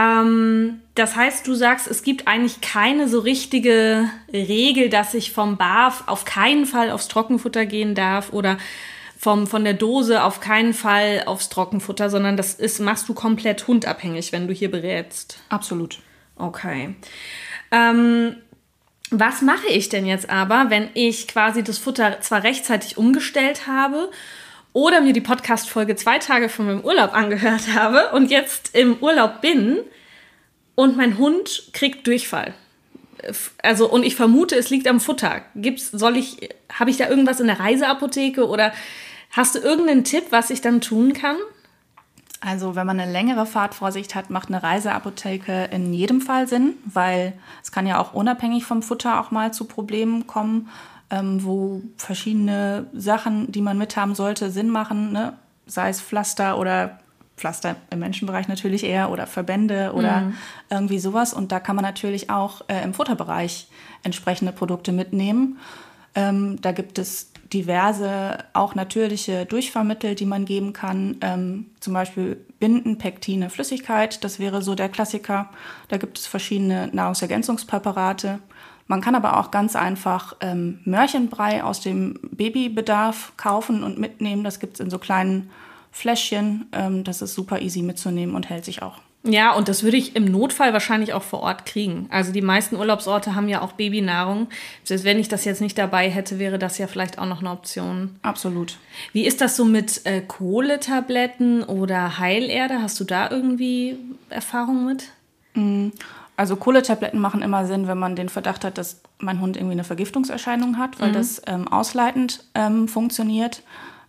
Ähm, 0.00 0.80
das 0.94 1.14
heißt, 1.14 1.46
du 1.46 1.54
sagst, 1.54 1.86
es 1.86 2.02
gibt 2.02 2.26
eigentlich 2.26 2.60
keine 2.62 3.08
so 3.08 3.20
richtige 3.20 4.08
Regel, 4.32 4.88
dass 4.88 5.12
ich 5.14 5.32
vom 5.32 5.58
Barf 5.58 6.04
auf 6.06 6.24
keinen 6.24 6.64
Fall 6.64 6.90
aufs 6.90 7.08
Trockenfutter 7.08 7.66
gehen 7.66 7.94
darf 7.94 8.32
oder 8.32 8.56
vom, 9.18 9.46
von 9.46 9.64
der 9.64 9.74
Dose 9.74 10.24
auf 10.24 10.40
keinen 10.40 10.72
Fall 10.72 11.24
aufs 11.26 11.50
Trockenfutter, 11.50 12.08
sondern 12.08 12.38
das 12.38 12.54
ist, 12.54 12.80
machst 12.80 13.08
du 13.08 13.14
komplett 13.14 13.66
hundabhängig, 13.66 14.32
wenn 14.32 14.48
du 14.48 14.54
hier 14.54 14.70
berätst. 14.70 15.42
Absolut. 15.50 15.98
Okay. 16.36 16.94
Ähm, 17.70 18.36
was 19.10 19.42
mache 19.42 19.66
ich 19.68 19.90
denn 19.90 20.06
jetzt 20.06 20.30
aber, 20.30 20.70
wenn 20.70 20.88
ich 20.94 21.28
quasi 21.28 21.62
das 21.62 21.76
Futter 21.76 22.22
zwar 22.22 22.42
rechtzeitig 22.44 22.96
umgestellt 22.96 23.66
habe 23.66 24.10
oder 24.72 25.00
mir 25.00 25.12
die 25.12 25.20
Podcast-Folge 25.20 25.96
zwei 25.96 26.18
Tage 26.18 26.48
von 26.48 26.66
meinem 26.66 26.80
Urlaub 26.80 27.14
angehört 27.14 27.74
habe 27.74 28.10
und 28.12 28.30
jetzt 28.30 28.76
im 28.76 28.96
Urlaub 29.00 29.40
bin 29.40 29.78
und 30.74 30.96
mein 30.96 31.18
Hund 31.18 31.70
kriegt 31.72 32.06
Durchfall. 32.06 32.54
Also, 33.62 33.90
und 33.90 34.02
ich 34.04 34.16
vermute, 34.16 34.56
es 34.56 34.70
liegt 34.70 34.88
am 34.88 35.00
Futter. 35.00 35.42
Gibt's, 35.54 35.90
soll 35.90 36.16
ich, 36.16 36.48
habe 36.72 36.90
ich 36.90 36.96
da 36.96 37.08
irgendwas 37.08 37.40
in 37.40 37.48
der 37.48 37.60
Reiseapotheke 37.60 38.48
oder 38.48 38.72
hast 39.30 39.54
du 39.54 39.58
irgendeinen 39.58 40.04
Tipp, 40.04 40.24
was 40.30 40.50
ich 40.50 40.62
dann 40.62 40.80
tun 40.80 41.12
kann? 41.12 41.36
Also, 42.40 42.76
wenn 42.76 42.86
man 42.86 42.98
eine 42.98 43.12
längere 43.12 43.44
Fahrtvorsicht 43.44 44.14
hat, 44.14 44.30
macht 44.30 44.48
eine 44.48 44.62
Reiseapotheke 44.62 45.68
in 45.70 45.92
jedem 45.92 46.22
Fall 46.22 46.48
Sinn, 46.48 46.74
weil 46.86 47.34
es 47.62 47.72
kann 47.72 47.86
ja 47.86 47.98
auch 47.98 48.14
unabhängig 48.14 48.64
vom 48.64 48.82
Futter 48.82 49.20
auch 49.20 49.30
mal 49.30 49.52
zu 49.52 49.66
Problemen 49.66 50.26
kommen 50.26 50.70
ähm, 51.10 51.44
wo 51.44 51.82
verschiedene 51.96 52.86
Sachen, 52.92 53.50
die 53.52 53.62
man 53.62 53.78
mithaben 53.78 54.14
sollte, 54.14 54.50
Sinn 54.50 54.70
machen, 54.70 55.12
ne? 55.12 55.34
sei 55.66 55.88
es 55.88 56.00
Pflaster 56.00 56.58
oder 56.58 56.98
Pflaster 57.36 57.76
im 57.90 58.00
Menschenbereich 58.00 58.48
natürlich 58.48 58.84
eher 58.84 59.10
oder 59.10 59.26
Verbände 59.26 59.92
oder 59.94 60.20
mhm. 60.20 60.34
irgendwie 60.68 60.98
sowas. 60.98 61.32
Und 61.32 61.52
da 61.52 61.58
kann 61.58 61.74
man 61.74 61.84
natürlich 61.84 62.30
auch 62.30 62.62
äh, 62.68 62.82
im 62.84 62.94
Futterbereich 62.94 63.68
entsprechende 64.02 64.52
Produkte 64.52 64.92
mitnehmen. 64.92 65.58
Ähm, 66.14 66.60
da 66.60 66.72
gibt 66.72 66.98
es 66.98 67.32
diverse, 67.52 68.38
auch 68.52 68.74
natürliche 68.74 69.46
Durchfahrmittel, 69.46 70.14
die 70.14 70.26
man 70.26 70.44
geben 70.44 70.72
kann. 70.72 71.16
Ähm, 71.20 71.66
zum 71.80 71.94
Beispiel 71.94 72.44
Binden, 72.58 72.98
Pektine, 72.98 73.50
Flüssigkeit. 73.50 74.22
Das 74.22 74.38
wäre 74.38 74.62
so 74.62 74.74
der 74.74 74.88
Klassiker. 74.88 75.48
Da 75.88 75.96
gibt 75.96 76.18
es 76.18 76.26
verschiedene 76.26 76.88
Nahrungsergänzungspräparate. 76.92 78.40
Man 78.90 79.02
kann 79.02 79.14
aber 79.14 79.38
auch 79.38 79.52
ganz 79.52 79.76
einfach 79.76 80.34
ähm, 80.40 80.80
Mörchenbrei 80.84 81.62
aus 81.62 81.80
dem 81.80 82.18
Babybedarf 82.32 83.34
kaufen 83.36 83.84
und 83.84 84.00
mitnehmen. 84.00 84.42
Das 84.42 84.58
gibt 84.58 84.74
es 84.74 84.80
in 84.80 84.90
so 84.90 84.98
kleinen 84.98 85.48
Fläschchen. 85.92 86.66
Ähm, 86.72 87.04
das 87.04 87.22
ist 87.22 87.34
super 87.34 87.60
easy 87.60 87.82
mitzunehmen 87.82 88.34
und 88.34 88.50
hält 88.50 88.64
sich 88.64 88.82
auch. 88.82 88.98
Ja, 89.22 89.52
und 89.52 89.68
das 89.68 89.84
würde 89.84 89.96
ich 89.96 90.16
im 90.16 90.24
Notfall 90.24 90.72
wahrscheinlich 90.72 91.12
auch 91.12 91.22
vor 91.22 91.38
Ort 91.38 91.66
kriegen. 91.66 92.08
Also 92.10 92.32
die 92.32 92.42
meisten 92.42 92.74
Urlaubsorte 92.74 93.36
haben 93.36 93.48
ja 93.48 93.60
auch 93.60 93.74
Babynahrung. 93.74 94.48
Selbst 94.82 95.04
wenn 95.04 95.20
ich 95.20 95.28
das 95.28 95.44
jetzt 95.44 95.60
nicht 95.60 95.78
dabei 95.78 96.10
hätte, 96.10 96.40
wäre 96.40 96.58
das 96.58 96.76
ja 96.78 96.88
vielleicht 96.88 97.20
auch 97.20 97.26
noch 97.26 97.38
eine 97.38 97.52
Option. 97.52 98.16
Absolut. 98.22 98.76
Wie 99.12 99.24
ist 99.24 99.40
das 99.40 99.56
so 99.56 99.64
mit 99.64 100.04
äh, 100.04 100.20
Kohletabletten 100.20 101.62
oder 101.62 102.18
Heilerde? 102.18 102.82
Hast 102.82 102.98
du 102.98 103.04
da 103.04 103.30
irgendwie 103.30 103.98
Erfahrung 104.30 104.84
mit? 104.84 105.12
Also 106.40 106.56
Kohletabletten 106.56 107.20
machen 107.20 107.42
immer 107.42 107.66
Sinn, 107.66 107.86
wenn 107.86 107.98
man 107.98 108.16
den 108.16 108.30
Verdacht 108.30 108.64
hat, 108.64 108.78
dass 108.78 109.02
mein 109.18 109.42
Hund 109.42 109.58
irgendwie 109.58 109.74
eine 109.74 109.84
Vergiftungserscheinung 109.84 110.78
hat, 110.78 110.98
weil 110.98 111.10
mhm. 111.10 111.12
das 111.12 111.42
ähm, 111.46 111.68
ausleitend 111.68 112.44
ähm, 112.54 112.88
funktioniert. 112.88 113.62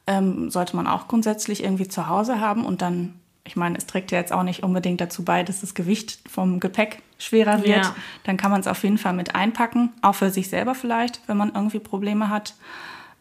Ähm, 0.07 0.49
sollte 0.49 0.77
man 0.77 0.87
auch 0.87 1.09
grundsätzlich 1.09 1.61
irgendwie 1.61 1.89
zu 1.89 2.07
Hause 2.07 2.39
haben 2.39 2.63
und 2.63 2.81
dann 2.81 3.15
ich 3.43 3.57
meine, 3.57 3.77
es 3.77 3.85
trägt 3.85 4.11
ja 4.11 4.19
jetzt 4.19 4.31
auch 4.31 4.43
nicht 4.43 4.63
unbedingt 4.63 5.01
dazu 5.01 5.25
bei, 5.25 5.43
dass 5.43 5.59
das 5.59 5.73
Gewicht 5.73 6.19
vom 6.29 6.61
Gepäck 6.61 7.01
schwerer 7.17 7.63
wird. 7.63 7.83
Ja. 7.83 7.95
Dann 8.23 8.37
kann 8.37 8.51
man 8.51 8.61
es 8.61 8.67
auf 8.67 8.81
jeden 8.83 8.97
Fall 8.97 9.13
mit 9.13 9.35
einpacken, 9.35 9.91
auch 10.01 10.15
für 10.15 10.29
sich 10.29 10.47
selber 10.47 10.73
vielleicht, 10.73 11.19
wenn 11.27 11.35
man 11.35 11.51
irgendwie 11.53 11.79
Probleme 11.79 12.29
hat. 12.29 12.55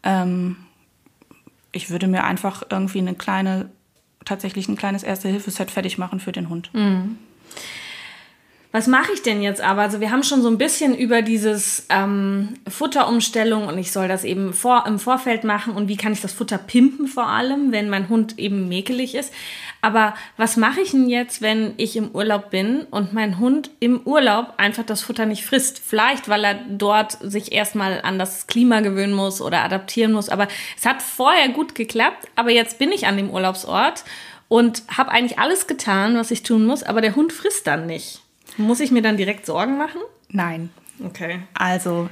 Ähm, 0.05 0.57
ich 1.73 1.91
würde 1.91 2.07
mir 2.07 2.23
einfach 2.23 2.63
irgendwie 2.71 2.99
eine 2.99 3.15
kleine, 3.15 3.71
tatsächlich 4.25 4.69
ein 4.69 4.77
kleines 4.77 5.03
Erste-Hilfe-Set 5.03 5.73
fertig 5.73 5.99
machen 5.99 6.21
für 6.21 6.33
den 6.33 6.49
Hund. 6.49 6.71
Mhm 6.75 7.19
was 8.73 8.87
mache 8.87 9.13
ich 9.13 9.23
denn 9.23 9.43
jetzt 9.43 9.61
aber? 9.61 9.83
Also 9.83 10.01
wir 10.01 10.13
haben 10.13 10.23
schon 10.23 10.43
so 10.43 10.49
ein 10.49 10.57
bisschen 10.57 10.97
über 10.97 11.23
dieses 11.23 11.87
ähm, 11.89 12.55
Futterumstellung 12.69 13.67
und 13.67 13.77
ich 13.79 13.91
soll 13.91 14.07
das 14.07 14.23
eben 14.23 14.53
vor, 14.53 14.85
im 14.87 15.01
Vorfeld 15.01 15.43
machen 15.43 15.75
und 15.75 15.89
wie 15.89 15.97
kann 15.97 16.13
ich 16.13 16.21
das 16.21 16.33
Futter 16.33 16.57
pimpen 16.57 17.09
vor 17.09 17.27
allem, 17.27 17.73
wenn 17.73 17.91
mein 17.91 18.09
Hund 18.09 18.39
eben 18.39 18.69
mäkelig 18.69 19.17
ist. 19.17 19.35
Aber 19.83 20.15
was 20.37 20.57
mache 20.57 20.83
ich 20.83 20.93
denn 20.93 21.09
jetzt, 21.09 21.43
wenn 21.43 21.75
ich 21.79 21.97
im 21.97 22.13
Urlaub 22.13 22.51
bin 22.51 22.83
und 22.93 23.13
mein 23.13 23.41
Hund 23.41 23.71
im 23.81 24.03
Urlaub 24.05 24.55
einfach 24.57 24.85
das 24.85 25.03
Futter 25.03 25.27
nicht 25.27 25.45
frisst? 25.45 25.81
Vielleicht, 25.85 26.29
weil 26.29 26.45
er 26.45 26.55
dort 26.69 27.19
sich 27.21 27.51
erstmal 27.51 28.01
an 28.03 28.21
das 28.21 28.47
Klima 28.47 28.81
gewöhnen 28.81 29.15
muss 29.15 29.41
oder 29.41 29.65
adaptieren 29.65 30.13
muss. 30.13 30.29
Aber 30.29 30.47
es 30.79 30.87
hat 30.87 31.03
vorher 31.03 31.49
gut 31.49 31.75
geklappt, 31.75 32.29
aber 32.37 32.51
jetzt 32.51 32.79
bin 32.79 32.93
ich 32.93 33.09
an 33.09 33.17
dem 33.17 33.31
Urlaubsort 33.31 34.05
und 34.47 34.85
habe 34.97 35.11
eigentlich 35.11 35.41
alles 35.41 35.67
getan, 35.67 36.17
was 36.17 36.31
ich 36.31 36.45
tun 36.45 36.67
muss, 36.67 36.85
aber 36.85 37.01
der 37.01 37.17
Hund 37.17 37.33
frisst 37.33 37.67
dann 37.67 37.87
nicht. 37.87 38.21
Muss 38.61 38.81
ich 38.81 38.91
mir 38.91 39.03
dann 39.03 39.17
direkt 39.17 39.47
Sorgen 39.47 39.77
machen? 39.77 40.01
Nein. 40.29 40.71
Okay. 41.05 41.41
Also, 41.55 42.09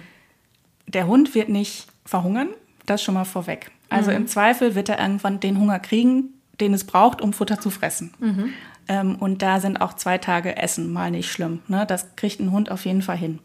der 0.87 1.07
Hund 1.07 1.35
wird 1.35 1.49
nicht 1.49 1.87
verhungern, 2.05 2.49
das 2.87 3.03
schon 3.03 3.15
mal 3.15 3.25
vorweg. 3.25 3.71
Also 3.91 4.11
mhm. 4.11 4.17
im 4.17 4.27
Zweifel 4.27 4.75
wird 4.75 4.89
er 4.89 4.99
irgendwann 4.99 5.41
den 5.41 5.59
Hunger 5.59 5.79
kriegen, 5.79 6.35
den 6.61 6.75
es 6.75 6.85
braucht, 6.85 7.21
um 7.21 7.33
Futter 7.33 7.61
zu 7.61 7.71
fressen. 7.71 8.13
Mhm. 8.19 8.53
Ähm, 8.89 9.17
und 9.17 9.43
da 9.43 9.61
sind 9.61 9.81
auch 9.81 9.95
zwei 9.95 10.19
Tage 10.19 10.57
Essen 10.57 10.93
mal 10.93 11.11
nicht 11.11 11.31
schlimm. 11.31 11.61
Ne? 11.69 11.85
Das 11.87 12.17
kriegt 12.17 12.41
ein 12.41 12.53
Hund 12.53 12.71
auf 12.71 12.85
jeden 12.87 13.03
Fall 13.03 13.19
hin. 13.19 13.39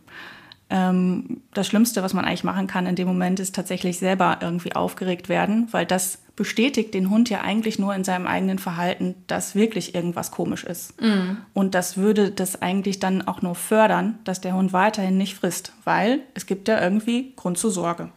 Ähm, 0.73 1.41
das 1.53 1.67
Schlimmste, 1.67 2.01
was 2.01 2.15
man 2.15 2.25
eigentlich 2.25 2.43
machen 2.43 2.65
kann 2.65 2.87
in 2.87 2.95
dem 2.95 3.07
Moment, 3.07 3.39
ist 3.39 3.53
tatsächlich 3.53 3.99
selber 3.99 4.39
irgendwie 4.41 4.75
aufgeregt 4.75 5.29
werden, 5.29 5.67
weil 5.69 5.85
das 5.85 6.17
bestätigt 6.35 6.95
den 6.95 7.11
Hund 7.11 7.29
ja 7.29 7.41
eigentlich 7.41 7.77
nur 7.77 7.93
in 7.93 8.03
seinem 8.03 8.25
eigenen 8.25 8.57
Verhalten, 8.57 9.13
dass 9.27 9.53
wirklich 9.53 9.93
irgendwas 9.93 10.31
komisch 10.31 10.63
ist. 10.63 10.99
Mhm. 10.99 11.37
Und 11.53 11.75
das 11.75 11.97
würde 11.97 12.31
das 12.31 12.63
eigentlich 12.63 12.99
dann 12.99 13.21
auch 13.27 13.43
nur 13.43 13.53
fördern, 13.53 14.17
dass 14.23 14.41
der 14.41 14.55
Hund 14.55 14.73
weiterhin 14.73 15.15
nicht 15.15 15.35
frisst, 15.35 15.73
weil 15.83 16.21
es 16.33 16.47
gibt 16.47 16.67
ja 16.67 16.81
irgendwie 16.81 17.33
Grund 17.35 17.59
zur 17.59 17.69
Sorge. 17.69 18.09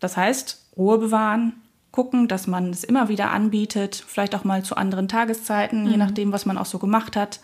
Das 0.00 0.16
heißt, 0.16 0.70
Ruhe 0.78 0.96
bewahren, 0.96 1.52
gucken, 1.92 2.26
dass 2.26 2.46
man 2.46 2.70
es 2.70 2.84
immer 2.84 3.10
wieder 3.10 3.32
anbietet, 3.32 4.02
vielleicht 4.06 4.34
auch 4.34 4.44
mal 4.44 4.62
zu 4.62 4.76
anderen 4.76 5.08
Tageszeiten, 5.08 5.84
mhm. 5.84 5.90
je 5.90 5.96
nachdem, 5.98 6.32
was 6.32 6.46
man 6.46 6.56
auch 6.56 6.66
so 6.66 6.78
gemacht 6.78 7.16
hat 7.16 7.40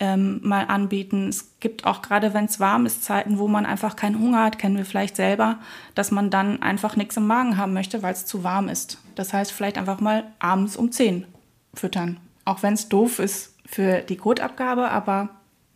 ähm, 0.00 0.40
mal 0.42 0.64
anbieten. 0.66 1.28
Es 1.28 1.58
gibt 1.60 1.84
auch 1.84 2.02
gerade, 2.02 2.34
wenn 2.34 2.44
es 2.46 2.60
warm 2.60 2.86
ist, 2.86 3.04
Zeiten, 3.04 3.38
wo 3.38 3.48
man 3.48 3.66
einfach 3.66 3.96
keinen 3.96 4.18
Hunger 4.18 4.44
hat, 4.44 4.58
kennen 4.58 4.76
wir 4.76 4.84
vielleicht 4.84 5.16
selber, 5.16 5.58
dass 5.94 6.10
man 6.10 6.30
dann 6.30 6.62
einfach 6.62 6.96
nichts 6.96 7.16
im 7.16 7.26
Magen 7.26 7.56
haben 7.56 7.72
möchte, 7.72 8.02
weil 8.02 8.12
es 8.12 8.26
zu 8.26 8.44
warm 8.44 8.68
ist. 8.68 8.98
Das 9.14 9.32
heißt, 9.32 9.52
vielleicht 9.52 9.78
einfach 9.78 10.00
mal 10.00 10.24
abends 10.38 10.76
um 10.76 10.92
10 10.92 11.26
füttern. 11.74 12.18
Auch 12.44 12.62
wenn 12.62 12.74
es 12.74 12.88
doof 12.88 13.18
ist 13.18 13.54
für 13.66 14.00
die 14.00 14.16
Kotabgabe, 14.16 14.90
aber 14.90 15.30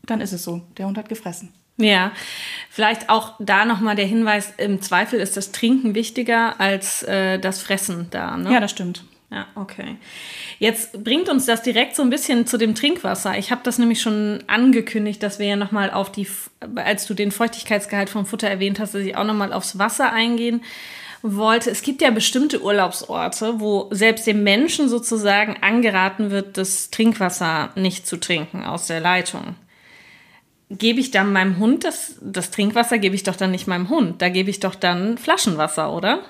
dann 0.05 0.21
ist 0.21 0.33
es 0.33 0.45
so. 0.45 0.63
Der 0.77 0.87
Hund 0.87 0.99
hat 0.99 1.09
gefressen. 1.09 1.53
Ja, 1.77 2.13
vielleicht 2.69 3.09
auch 3.09 3.35
da 3.39 3.65
nochmal 3.65 3.97
der 3.97 4.07
Hinweis, 4.07 4.53
im 4.59 4.83
Zweifel 4.83 5.19
ist 5.19 5.37
das 5.37 5.51
Trinken 5.51 5.95
wichtiger 5.95 6.61
als 6.61 7.03
äh, 7.05 7.39
das 7.39 7.63
Fressen 7.63 8.09
da. 8.11 8.37
Ne? 8.37 8.53
Ja, 8.53 8.61
das 8.61 8.71
stimmt. 8.71 9.05
Ja, 9.33 9.47
okay. 9.55 9.97
Jetzt 10.59 11.05
bringt 11.05 11.29
uns 11.29 11.47
das 11.47 11.63
direkt 11.63 11.95
so 11.95 12.03
ein 12.03 12.11
bisschen 12.11 12.49
zu 12.49 12.59
dem 12.59 12.75
Trinkwasser. 12.75 13.39
Ich 13.39 13.53
habe 13.53 13.61
das 13.63 13.79
nämlich 13.79 14.03
schon 14.03 14.43
angekündigt, 14.49 15.23
dass 15.23 15.39
wir 15.39 15.47
ja 15.47 15.57
nochmal 15.57 15.93
auf 15.93 16.11
die, 16.11 16.27
als 16.75 17.07
du 17.07 17.15
den 17.15 17.31
Feuchtigkeitsgehalt 17.31 18.11
vom 18.11 18.27
Futter 18.27 18.49
erwähnt 18.49 18.81
hast, 18.81 18.95
dass 18.95 19.03
ich 19.03 19.17
auch 19.17 19.25
nochmal 19.25 19.53
aufs 19.53 19.79
Wasser 19.79 20.13
eingehen 20.13 20.63
wollte. 21.23 21.71
Es 21.71 21.83
gibt 21.83 22.03
ja 22.03 22.11
bestimmte 22.11 22.61
Urlaubsorte, 22.61 23.61
wo 23.61 23.89
selbst 23.93 24.27
dem 24.27 24.43
Menschen 24.43 24.89
sozusagen 24.89 25.59
angeraten 25.61 26.33
wird, 26.33 26.57
das 26.57 26.91
Trinkwasser 26.91 27.71
nicht 27.77 28.09
zu 28.09 28.17
trinken 28.17 28.65
aus 28.65 28.89
der 28.89 28.99
Leitung. 28.99 29.55
Gebe 30.71 30.99
ich 30.99 31.13
dann 31.13 31.33
meinem 31.33 31.59
Hund 31.59 31.85
das, 31.85 32.17
das 32.21 32.51
Trinkwasser, 32.51 32.99
gebe 32.99 33.15
ich 33.15 33.23
doch 33.23 33.37
dann 33.37 33.53
nicht 33.53 33.69
meinem 33.69 33.91
Hund. 33.91 34.23
Da 34.23 34.29
gebe 34.29 34.51
ich 34.51 34.59
doch 34.59 34.75
dann 34.75 35.19
Flaschenwasser, 35.19 35.93
oder? 35.93 36.21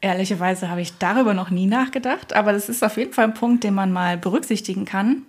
Ehrlicherweise 0.00 0.68
habe 0.70 0.82
ich 0.82 0.98
darüber 0.98 1.34
noch 1.34 1.50
nie 1.50 1.66
nachgedacht, 1.66 2.34
aber 2.34 2.52
das 2.52 2.68
ist 2.68 2.84
auf 2.84 2.96
jeden 2.96 3.12
Fall 3.12 3.24
ein 3.24 3.34
Punkt, 3.34 3.64
den 3.64 3.74
man 3.74 3.92
mal 3.92 4.16
berücksichtigen 4.16 4.84
kann. 4.84 5.22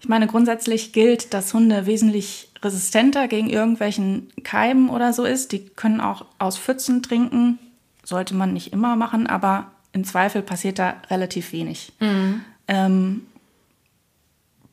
Ich 0.00 0.08
meine, 0.08 0.26
grundsätzlich 0.26 0.92
gilt, 0.92 1.34
dass 1.34 1.52
Hunde 1.52 1.86
wesentlich 1.86 2.50
resistenter 2.62 3.28
gegen 3.28 3.50
irgendwelchen 3.50 4.28
Keimen 4.44 4.90
oder 4.90 5.12
so 5.12 5.24
ist. 5.24 5.52
Die 5.52 5.66
können 5.66 6.00
auch 6.00 6.24
aus 6.38 6.56
Pfützen 6.56 7.02
trinken. 7.02 7.58
Sollte 8.04 8.34
man 8.34 8.52
nicht 8.52 8.72
immer 8.72 8.96
machen, 8.96 9.26
aber 9.26 9.70
im 9.92 10.04
Zweifel 10.04 10.42
passiert 10.42 10.78
da 10.78 10.94
relativ 11.10 11.52
wenig. 11.52 11.92
Mhm. 12.00 12.42
Ähm, 12.68 13.26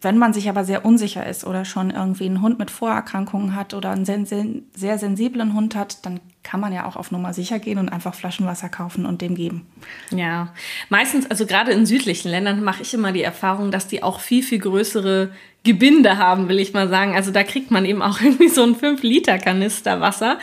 wenn 0.02 0.18
man 0.18 0.34
sich 0.34 0.50
aber 0.50 0.64
sehr 0.64 0.86
unsicher 0.86 1.26
ist 1.26 1.46
oder 1.46 1.66
schon 1.66 1.90
irgendwie 1.90 2.26
einen 2.26 2.42
Hund 2.42 2.60
mit 2.60 2.70
Vorerkrankungen 2.70 3.56
hat 3.56 3.74
oder 3.74 3.92
einen 3.92 4.06
sehr 4.06 4.98
sensiblen 5.00 5.54
Hund 5.54 5.76
hat, 5.76 6.06
dann 6.06 6.20
kann 6.44 6.60
man 6.60 6.72
ja 6.72 6.86
auch 6.86 6.96
auf 6.96 7.12
Nummer 7.12 7.34
sicher 7.34 7.58
gehen 7.58 7.80
und 7.80 7.90
einfach 7.90 8.14
Flaschenwasser 8.14 8.70
kaufen 8.70 9.06
und 9.06 9.22
dem 9.22 9.36
geben. 9.36 9.66
Ja, 10.12 10.54
meistens, 10.90 11.30
also 11.30 11.46
gerade 11.48 11.72
in 11.72 11.86
südlichen 11.88 12.30
Ländern 12.30 12.64
mache 12.64 12.84
ich 12.84 12.94
immer 12.94 13.12
die 13.12 13.24
Erfahrung, 13.24 13.72
dass 13.72 13.88
die 13.88 14.04
auch 14.04 14.20
viel, 14.20 14.44
viel 14.44 14.60
größere 14.60 15.32
Gebinde 15.64 16.20
haben, 16.20 16.48
will 16.48 16.60
ich 16.60 16.74
mal 16.74 16.88
sagen. 16.88 17.16
Also 17.16 17.32
da 17.32 17.44
kriegt 17.44 17.72
man 17.72 17.84
eben 17.86 18.02
auch 18.02 18.22
irgendwie 18.22 18.50
so 18.50 18.64
einen 18.64 18.76
5-Liter-Kanister 18.76 20.00
Wasser. 20.00 20.38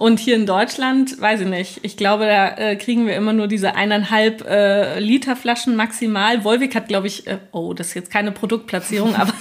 Und 0.00 0.18
hier 0.18 0.34
in 0.34 0.46
Deutschland, 0.46 1.20
weiß 1.20 1.42
ich 1.42 1.46
nicht, 1.46 1.80
ich 1.82 1.98
glaube, 1.98 2.24
da 2.24 2.56
äh, 2.56 2.76
kriegen 2.76 3.06
wir 3.06 3.14
immer 3.16 3.34
nur 3.34 3.48
diese 3.48 3.74
eineinhalb 3.74 4.48
äh, 4.48 4.98
Liter 4.98 5.36
Flaschen 5.36 5.76
maximal. 5.76 6.42
Wolwig 6.42 6.74
hat, 6.74 6.88
glaube 6.88 7.06
ich, 7.06 7.26
äh, 7.26 7.36
oh, 7.52 7.74
das 7.74 7.88
ist 7.88 7.94
jetzt 7.94 8.10
keine 8.10 8.32
Produktplatzierung, 8.32 9.14
aber 9.18 9.34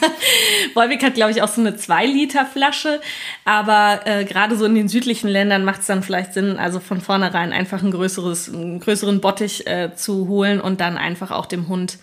Wolwig 0.73 1.01
hat, 1.01 1.13
glaube 1.13 1.31
ich, 1.31 1.41
auch 1.41 1.47
so 1.47 1.61
eine 1.61 1.77
2 1.77 2.05
Liter 2.07 2.45
Flasche. 2.45 2.99
Aber 3.45 4.01
äh, 4.03 4.25
gerade 4.25 4.57
so 4.57 4.65
in 4.65 4.75
den 4.75 4.89
südlichen 4.89 5.29
Ländern 5.29 5.63
macht 5.63 5.79
es 5.79 5.87
dann 5.87 6.03
vielleicht 6.03 6.33
Sinn, 6.33 6.57
also 6.57 6.81
von 6.81 6.99
vornherein 6.99 7.53
einfach 7.53 7.81
ein 7.81 7.91
größeres, 7.91 8.53
einen 8.53 8.81
größeren 8.81 9.21
Bottich 9.21 9.65
äh, 9.65 9.95
zu 9.95 10.27
holen 10.27 10.59
und 10.59 10.81
dann 10.81 10.97
einfach 10.97 11.31
auch 11.31 11.45
dem 11.45 11.69
Hund 11.69 11.99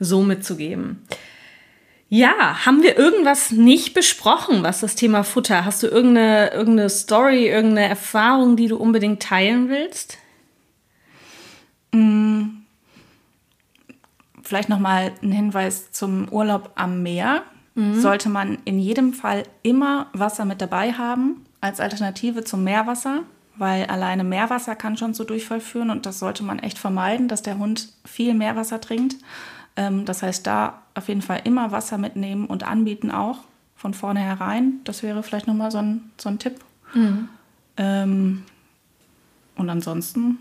so 0.00 0.24
mitzugeben. 0.24 1.06
Ja, 2.12 2.66
haben 2.66 2.82
wir 2.82 2.98
irgendwas 2.98 3.52
nicht 3.52 3.94
besprochen, 3.94 4.64
was 4.64 4.80
das 4.80 4.96
Thema 4.96 5.22
Futter? 5.22 5.64
Hast 5.64 5.84
du 5.84 5.86
irgendeine, 5.86 6.50
irgendeine 6.52 6.90
Story, 6.90 7.48
irgendeine 7.48 7.88
Erfahrung, 7.88 8.56
die 8.56 8.66
du 8.66 8.76
unbedingt 8.76 9.22
teilen 9.22 9.68
willst? 9.68 10.18
Mm. 11.92 12.46
Vielleicht 14.42 14.68
nochmal 14.68 15.12
ein 15.22 15.30
Hinweis 15.30 15.92
zum 15.92 16.28
Urlaub 16.32 16.72
am 16.74 17.04
Meer. 17.04 17.44
Mhm. 17.76 18.00
Sollte 18.00 18.28
man 18.28 18.58
in 18.64 18.80
jedem 18.80 19.12
Fall 19.14 19.44
immer 19.62 20.08
Wasser 20.12 20.44
mit 20.44 20.60
dabei 20.60 20.92
haben, 20.92 21.46
als 21.60 21.78
Alternative 21.78 22.42
zum 22.42 22.64
Meerwasser, 22.64 23.22
weil 23.54 23.84
alleine 23.86 24.24
Meerwasser 24.24 24.74
kann 24.74 24.96
schon 24.96 25.14
zu 25.14 25.22
Durchfall 25.22 25.60
führen 25.60 25.90
und 25.90 26.06
das 26.06 26.18
sollte 26.18 26.42
man 26.42 26.58
echt 26.58 26.78
vermeiden, 26.78 27.28
dass 27.28 27.42
der 27.42 27.58
Hund 27.58 27.90
viel 28.04 28.34
Meerwasser 28.34 28.80
trinkt. 28.80 29.14
Ähm, 29.80 30.04
das 30.04 30.22
heißt, 30.22 30.46
da 30.46 30.82
auf 30.94 31.08
jeden 31.08 31.22
Fall 31.22 31.40
immer 31.44 31.72
Wasser 31.72 31.96
mitnehmen 31.96 32.46
und 32.46 32.64
anbieten 32.64 33.10
auch 33.10 33.38
von 33.74 33.94
vornherein. 33.94 34.80
Das 34.84 35.02
wäre 35.02 35.22
vielleicht 35.22 35.46
nochmal 35.46 35.70
so 35.70 35.78
ein, 35.78 36.10
so 36.18 36.28
ein 36.28 36.38
Tipp. 36.38 36.60
Mhm. 36.92 37.28
Ähm, 37.78 38.42
und 39.56 39.70
ansonsten 39.70 40.38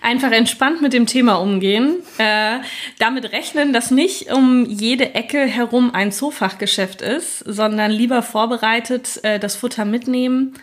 Einfach 0.00 0.32
entspannt 0.32 0.82
mit 0.82 0.92
dem 0.92 1.06
Thema 1.06 1.36
umgehen. 1.36 1.94
Äh, 2.18 2.58
damit 2.98 3.30
rechnen, 3.30 3.72
dass 3.72 3.92
nicht 3.92 4.32
um 4.32 4.64
jede 4.66 5.14
Ecke 5.14 5.46
herum 5.46 5.94
ein 5.94 6.10
Zoofachgeschäft 6.10 7.02
ist, 7.02 7.38
sondern 7.38 7.92
lieber 7.92 8.22
vorbereitet 8.22 9.20
äh, 9.22 9.38
das 9.38 9.54
Futter 9.54 9.84
mitnehmen. 9.84 10.54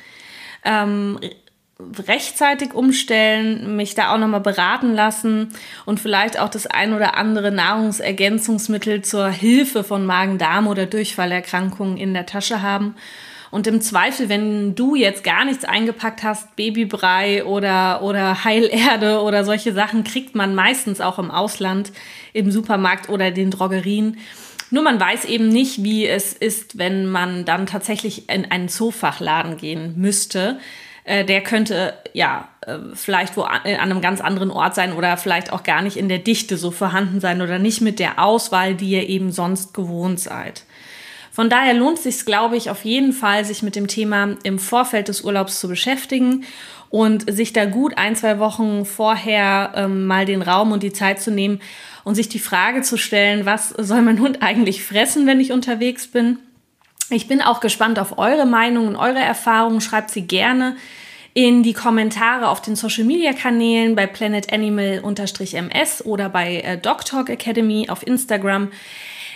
Ähm, 0.66 1.20
rechtzeitig 2.08 2.74
umstellen, 2.74 3.76
mich 3.76 3.96
da 3.96 4.14
auch 4.14 4.18
nochmal 4.18 4.42
beraten 4.42 4.94
lassen 4.94 5.50
und 5.86 6.00
vielleicht 6.00 6.40
auch 6.40 6.50
das 6.50 6.68
ein 6.68 6.94
oder 6.94 7.16
andere 7.16 7.52
Nahrungsergänzungsmittel 7.52 9.02
zur 9.02 9.30
Hilfe 9.30 9.84
von 9.84 10.06
Magen-Darm- 10.06 10.68
oder 10.68 10.86
Durchfallerkrankungen 10.86 11.98
in 11.98 12.14
der 12.14 12.26
Tasche 12.26 12.62
haben 12.62 12.96
und 13.52 13.66
im 13.66 13.82
Zweifel, 13.82 14.30
wenn 14.30 14.76
du 14.76 14.96
jetzt 14.96 15.24
gar 15.24 15.46
nichts 15.46 15.66
eingepackt 15.66 16.24
hast, 16.24 16.56
Babybrei 16.56 17.44
oder, 17.46 18.04
oder 18.04 18.44
Heilerde 18.44 19.22
oder 19.22 19.44
solche 19.44 19.74
Sachen, 19.74 20.04
kriegt 20.04 20.36
man 20.36 20.54
meistens 20.54 21.02
auch 21.02 21.18
im 21.18 21.32
Ausland, 21.32 21.92
im 22.34 22.52
Supermarkt 22.52 23.10
oder 23.10 23.32
den 23.32 23.50
Drogerien. 23.52 24.18
Nur 24.72 24.84
man 24.84 25.00
weiß 25.00 25.26
eben 25.26 25.50
nicht, 25.50 25.84
wie 25.84 26.06
es 26.06 26.34
ist, 26.34 26.78
wenn 26.78 27.08
man 27.08 27.44
dann 27.44 27.66
tatsächlich 27.66 28.30
in 28.30 28.52
einen 28.52 28.70
Zoofachladen 28.70 29.58
gehen 29.58 29.96
müsste. 29.98 30.60
Äh, 31.04 31.26
der 31.26 31.42
könnte 31.42 31.94
ja 32.14 32.48
äh, 32.62 32.78
vielleicht 32.94 33.38
wo 33.38 33.42
an, 33.42 33.62
an 33.64 33.92
einem 33.92 34.02
ganz 34.02 34.22
anderen 34.22 34.52
Ort 34.52 34.76
sein 34.76 34.94
oder 34.94 35.18
vielleicht 35.18 35.52
auch 35.52 35.64
gar 35.64 35.82
nicht 35.82 35.98
in 35.98 36.10
der 36.10 36.20
Dichte 36.20 36.58
so 36.58 36.72
vorhanden 36.72 37.20
sein 37.20 37.42
oder 37.42 37.60
nicht 37.60 37.82
mit 37.82 38.00
der 38.00 38.24
Auswahl, 38.24 38.76
die 38.76 38.92
ihr 38.92 39.10
eben 39.10 39.32
sonst 39.32 39.74
gewohnt 39.74 40.20
seid. 40.20 40.64
Von 41.32 41.50
daher 41.50 41.74
lohnt 41.74 41.98
es 41.98 42.04
sich, 42.04 42.26
glaube 42.26 42.58
ich, 42.58 42.70
auf 42.70 42.84
jeden 42.84 43.14
Fall, 43.14 43.46
sich 43.46 43.64
mit 43.64 43.76
dem 43.76 43.88
Thema 43.88 44.36
im 44.44 44.60
Vorfeld 44.60 45.08
des 45.08 45.22
Urlaubs 45.22 45.60
zu 45.60 45.68
beschäftigen 45.68 46.44
und 46.90 47.32
sich 47.32 47.54
da 47.54 47.66
gut 47.66 47.98
ein, 47.98 48.16
zwei 48.16 48.40
Wochen 48.40 48.84
vorher 48.86 49.72
ähm, 49.76 50.06
mal 50.06 50.26
den 50.26 50.42
Raum 50.42 50.72
und 50.72 50.84
die 50.84 50.92
Zeit 50.92 51.22
zu 51.22 51.32
nehmen 51.32 51.62
und 52.04 52.16
sich 52.16 52.30
die 52.30 52.40
Frage 52.40 52.82
zu 52.82 52.98
stellen, 52.98 53.46
was 53.46 53.70
soll 53.70 54.02
mein 54.02 54.20
Hund 54.20 54.42
eigentlich 54.42 54.84
fressen, 54.84 55.28
wenn 55.28 55.40
ich 55.40 55.52
unterwegs 55.52 56.08
bin? 56.08 56.40
Ich 57.10 57.28
bin 57.28 57.42
auch 57.42 57.60
gespannt 57.60 58.00
auf 58.00 58.18
eure 58.18 58.46
Meinung 58.46 58.88
und 58.88 58.96
eure 58.96 59.20
Erfahrungen. 59.20 59.82
Schreibt 59.82 60.12
sie 60.12 60.28
gerne 60.28 60.76
in 61.34 61.64
die 61.64 61.74
Kommentare 61.74 62.50
auf 62.50 62.62
den 62.62 62.76
Social 62.76 63.04
Media 63.04 63.34
Kanälen 63.34 63.96
bei 63.96 64.08
Planet 64.08 64.52
Animal 64.52 65.02
MS 65.04 66.06
oder 66.06 66.30
bei 66.30 66.58
äh, 66.58 66.78
Dog 66.78 67.06
Talk 67.06 67.30
Academy 67.30 67.90
auf 67.90 68.06
Instagram. 68.06 68.70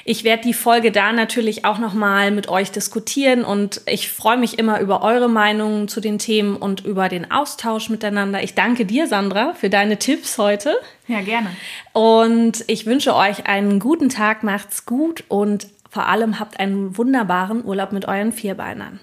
Ich 0.06 0.26
werde 0.26 0.44
die 0.44 0.54
Folge 0.54 0.92
da 0.92 1.14
natürlich 1.14 1.64
auch 1.64 1.78
nochmal 1.78 2.32
mit 2.32 2.50
euch 2.50 2.72
diskutieren 2.72 3.46
und 3.46 3.80
ich 3.86 4.12
freue 4.12 4.36
mich 4.36 4.60
immer 4.60 4.82
über 4.82 5.02
eure 5.02 5.30
Meinungen 5.30 5.88
zu 5.88 6.02
den 6.02 6.20
Themen 6.20 6.58
und 6.58 6.84
über 6.84 7.08
den 7.08 7.32
Austausch 7.32 7.90
miteinander. 7.90 8.44
Ich 8.44 8.54
danke 8.54 8.86
dir, 8.86 9.08
Sandra, 9.08 9.54
für 9.54 9.70
deine 9.70 9.98
Tipps 9.98 10.38
heute. 10.38 10.76
Ja, 11.08 11.22
gerne. 11.22 11.56
Und 11.94 12.66
ich 12.68 12.86
wünsche 12.86 13.16
euch 13.16 13.46
einen 13.46 13.80
guten 13.80 14.10
Tag, 14.10 14.44
macht's 14.44 14.86
gut 14.86 15.24
und 15.30 15.68
vor 15.94 16.08
allem 16.08 16.40
habt 16.40 16.60
einen 16.60 16.98
wunderbaren 16.98 17.64
Urlaub 17.64 17.92
mit 17.92 18.08
euren 18.08 18.32
Vierbeinern. 18.32 19.00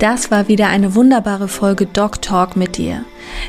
Das 0.00 0.32
war 0.32 0.48
wieder 0.48 0.66
eine 0.66 0.96
wunderbare 0.96 1.46
Folge 1.46 1.86
Dog 1.86 2.20
Talk 2.20 2.56
mit 2.56 2.78
dir. 2.78 3.04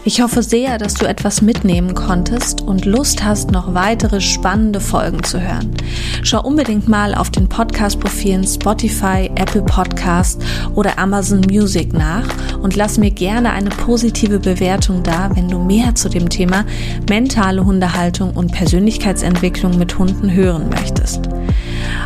Ich 0.05 0.21
hoffe 0.21 0.43
sehr, 0.43 0.77
dass 0.77 0.93
du 0.93 1.07
etwas 1.07 1.41
mitnehmen 1.41 1.95
konntest 1.95 2.61
und 2.61 2.85
Lust 2.85 3.23
hast, 3.23 3.49
noch 3.49 3.73
weitere 3.73 4.21
spannende 4.21 4.79
Folgen 4.79 5.23
zu 5.23 5.41
hören. 5.41 5.75
Schau 6.21 6.43
unbedingt 6.43 6.87
mal 6.87 7.15
auf 7.15 7.31
den 7.31 7.49
Podcast-Profilen 7.49 8.45
Spotify, 8.45 9.31
Apple 9.33 9.63
Podcast 9.63 10.43
oder 10.75 10.99
Amazon 10.99 11.41
Music 11.49 11.93
nach 11.93 12.27
und 12.61 12.75
lass 12.75 12.99
mir 12.99 13.09
gerne 13.09 13.53
eine 13.53 13.71
positive 13.71 14.37
Bewertung 14.37 15.01
da, 15.01 15.31
wenn 15.33 15.49
du 15.49 15.57
mehr 15.57 15.95
zu 15.95 16.09
dem 16.09 16.29
Thema 16.29 16.63
mentale 17.09 17.65
Hundehaltung 17.65 18.35
und 18.35 18.51
Persönlichkeitsentwicklung 18.51 19.79
mit 19.79 19.97
Hunden 19.97 20.31
hören 20.31 20.69
möchtest. 20.69 21.27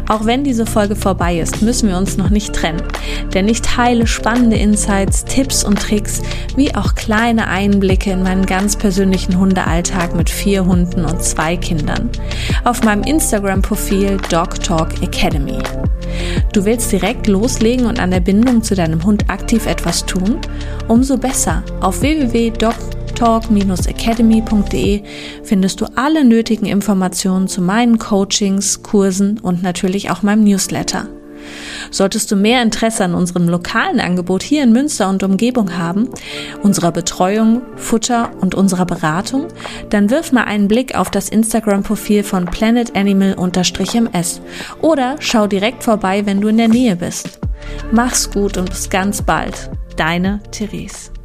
Auch 0.07 0.25
wenn 0.25 0.43
diese 0.43 0.65
Folge 0.65 0.95
vorbei 0.95 1.39
ist, 1.39 1.61
müssen 1.61 1.89
wir 1.89 1.97
uns 1.97 2.17
noch 2.17 2.29
nicht 2.29 2.53
trennen, 2.53 2.83
denn 3.33 3.47
ich 3.47 3.61
teile 3.61 4.07
spannende 4.07 4.57
Insights, 4.57 5.25
Tipps 5.25 5.63
und 5.63 5.79
Tricks, 5.79 6.21
wie 6.55 6.73
auch 6.75 6.95
kleine 6.95 7.47
Einblicke 7.47 8.11
in 8.11 8.23
meinen 8.23 8.45
ganz 8.45 8.75
persönlichen 8.75 9.37
Hundealltag 9.37 10.15
mit 10.15 10.29
vier 10.29 10.65
Hunden 10.65 11.05
und 11.05 11.23
zwei 11.23 11.57
Kindern 11.57 12.09
auf 12.63 12.83
meinem 12.83 13.03
Instagram-Profil 13.03 14.17
Dog 14.29 14.63
Talk 14.63 15.01
Academy. 15.01 15.59
Du 16.53 16.65
willst 16.65 16.91
direkt 16.91 17.27
loslegen 17.27 17.85
und 17.85 17.99
an 17.99 18.11
der 18.11 18.19
Bindung 18.19 18.63
zu 18.63 18.75
deinem 18.75 19.03
Hund 19.03 19.29
aktiv 19.29 19.65
etwas 19.65 20.05
tun? 20.05 20.37
Umso 20.87 21.17
besser. 21.17 21.63
Auf 21.81 22.01
www.dog.com 22.01 22.96
talk-academy.de 23.17 25.01
findest 25.43 25.81
du 25.81 25.85
alle 25.95 26.23
nötigen 26.23 26.67
Informationen 26.67 27.47
zu 27.47 27.61
meinen 27.61 27.97
Coachings, 27.97 28.83
Kursen 28.83 29.39
und 29.39 29.63
natürlich 29.63 30.11
auch 30.11 30.21
meinem 30.21 30.43
Newsletter. 30.43 31.07
Solltest 31.91 32.31
du 32.31 32.35
mehr 32.35 32.61
Interesse 32.61 33.05
an 33.05 33.15
unserem 33.15 33.47
lokalen 33.47 33.99
Angebot 33.99 34.43
hier 34.43 34.63
in 34.63 34.71
Münster 34.71 35.09
und 35.09 35.23
Umgebung 35.23 35.77
haben, 35.77 36.09
unserer 36.61 36.91
Betreuung, 36.91 37.61
Futter 37.75 38.31
und 38.41 38.53
unserer 38.53 38.85
Beratung, 38.85 39.47
dann 39.89 40.09
wirf 40.09 40.31
mal 40.31 40.43
einen 40.43 40.67
Blick 40.67 40.95
auf 40.95 41.09
das 41.09 41.29
Instagram-Profil 41.29 42.23
von 42.23 42.45
planetanimal-ms 42.45 44.41
oder 44.81 45.15
schau 45.19 45.47
direkt 45.47 45.83
vorbei, 45.83 46.25
wenn 46.25 46.41
du 46.41 46.49
in 46.49 46.57
der 46.57 46.67
Nähe 46.67 46.95
bist. 46.95 47.39
Mach's 47.91 48.29
gut 48.29 48.57
und 48.57 48.69
bis 48.69 48.89
ganz 48.89 49.21
bald. 49.21 49.71
Deine 49.95 50.41
Therese. 50.51 51.16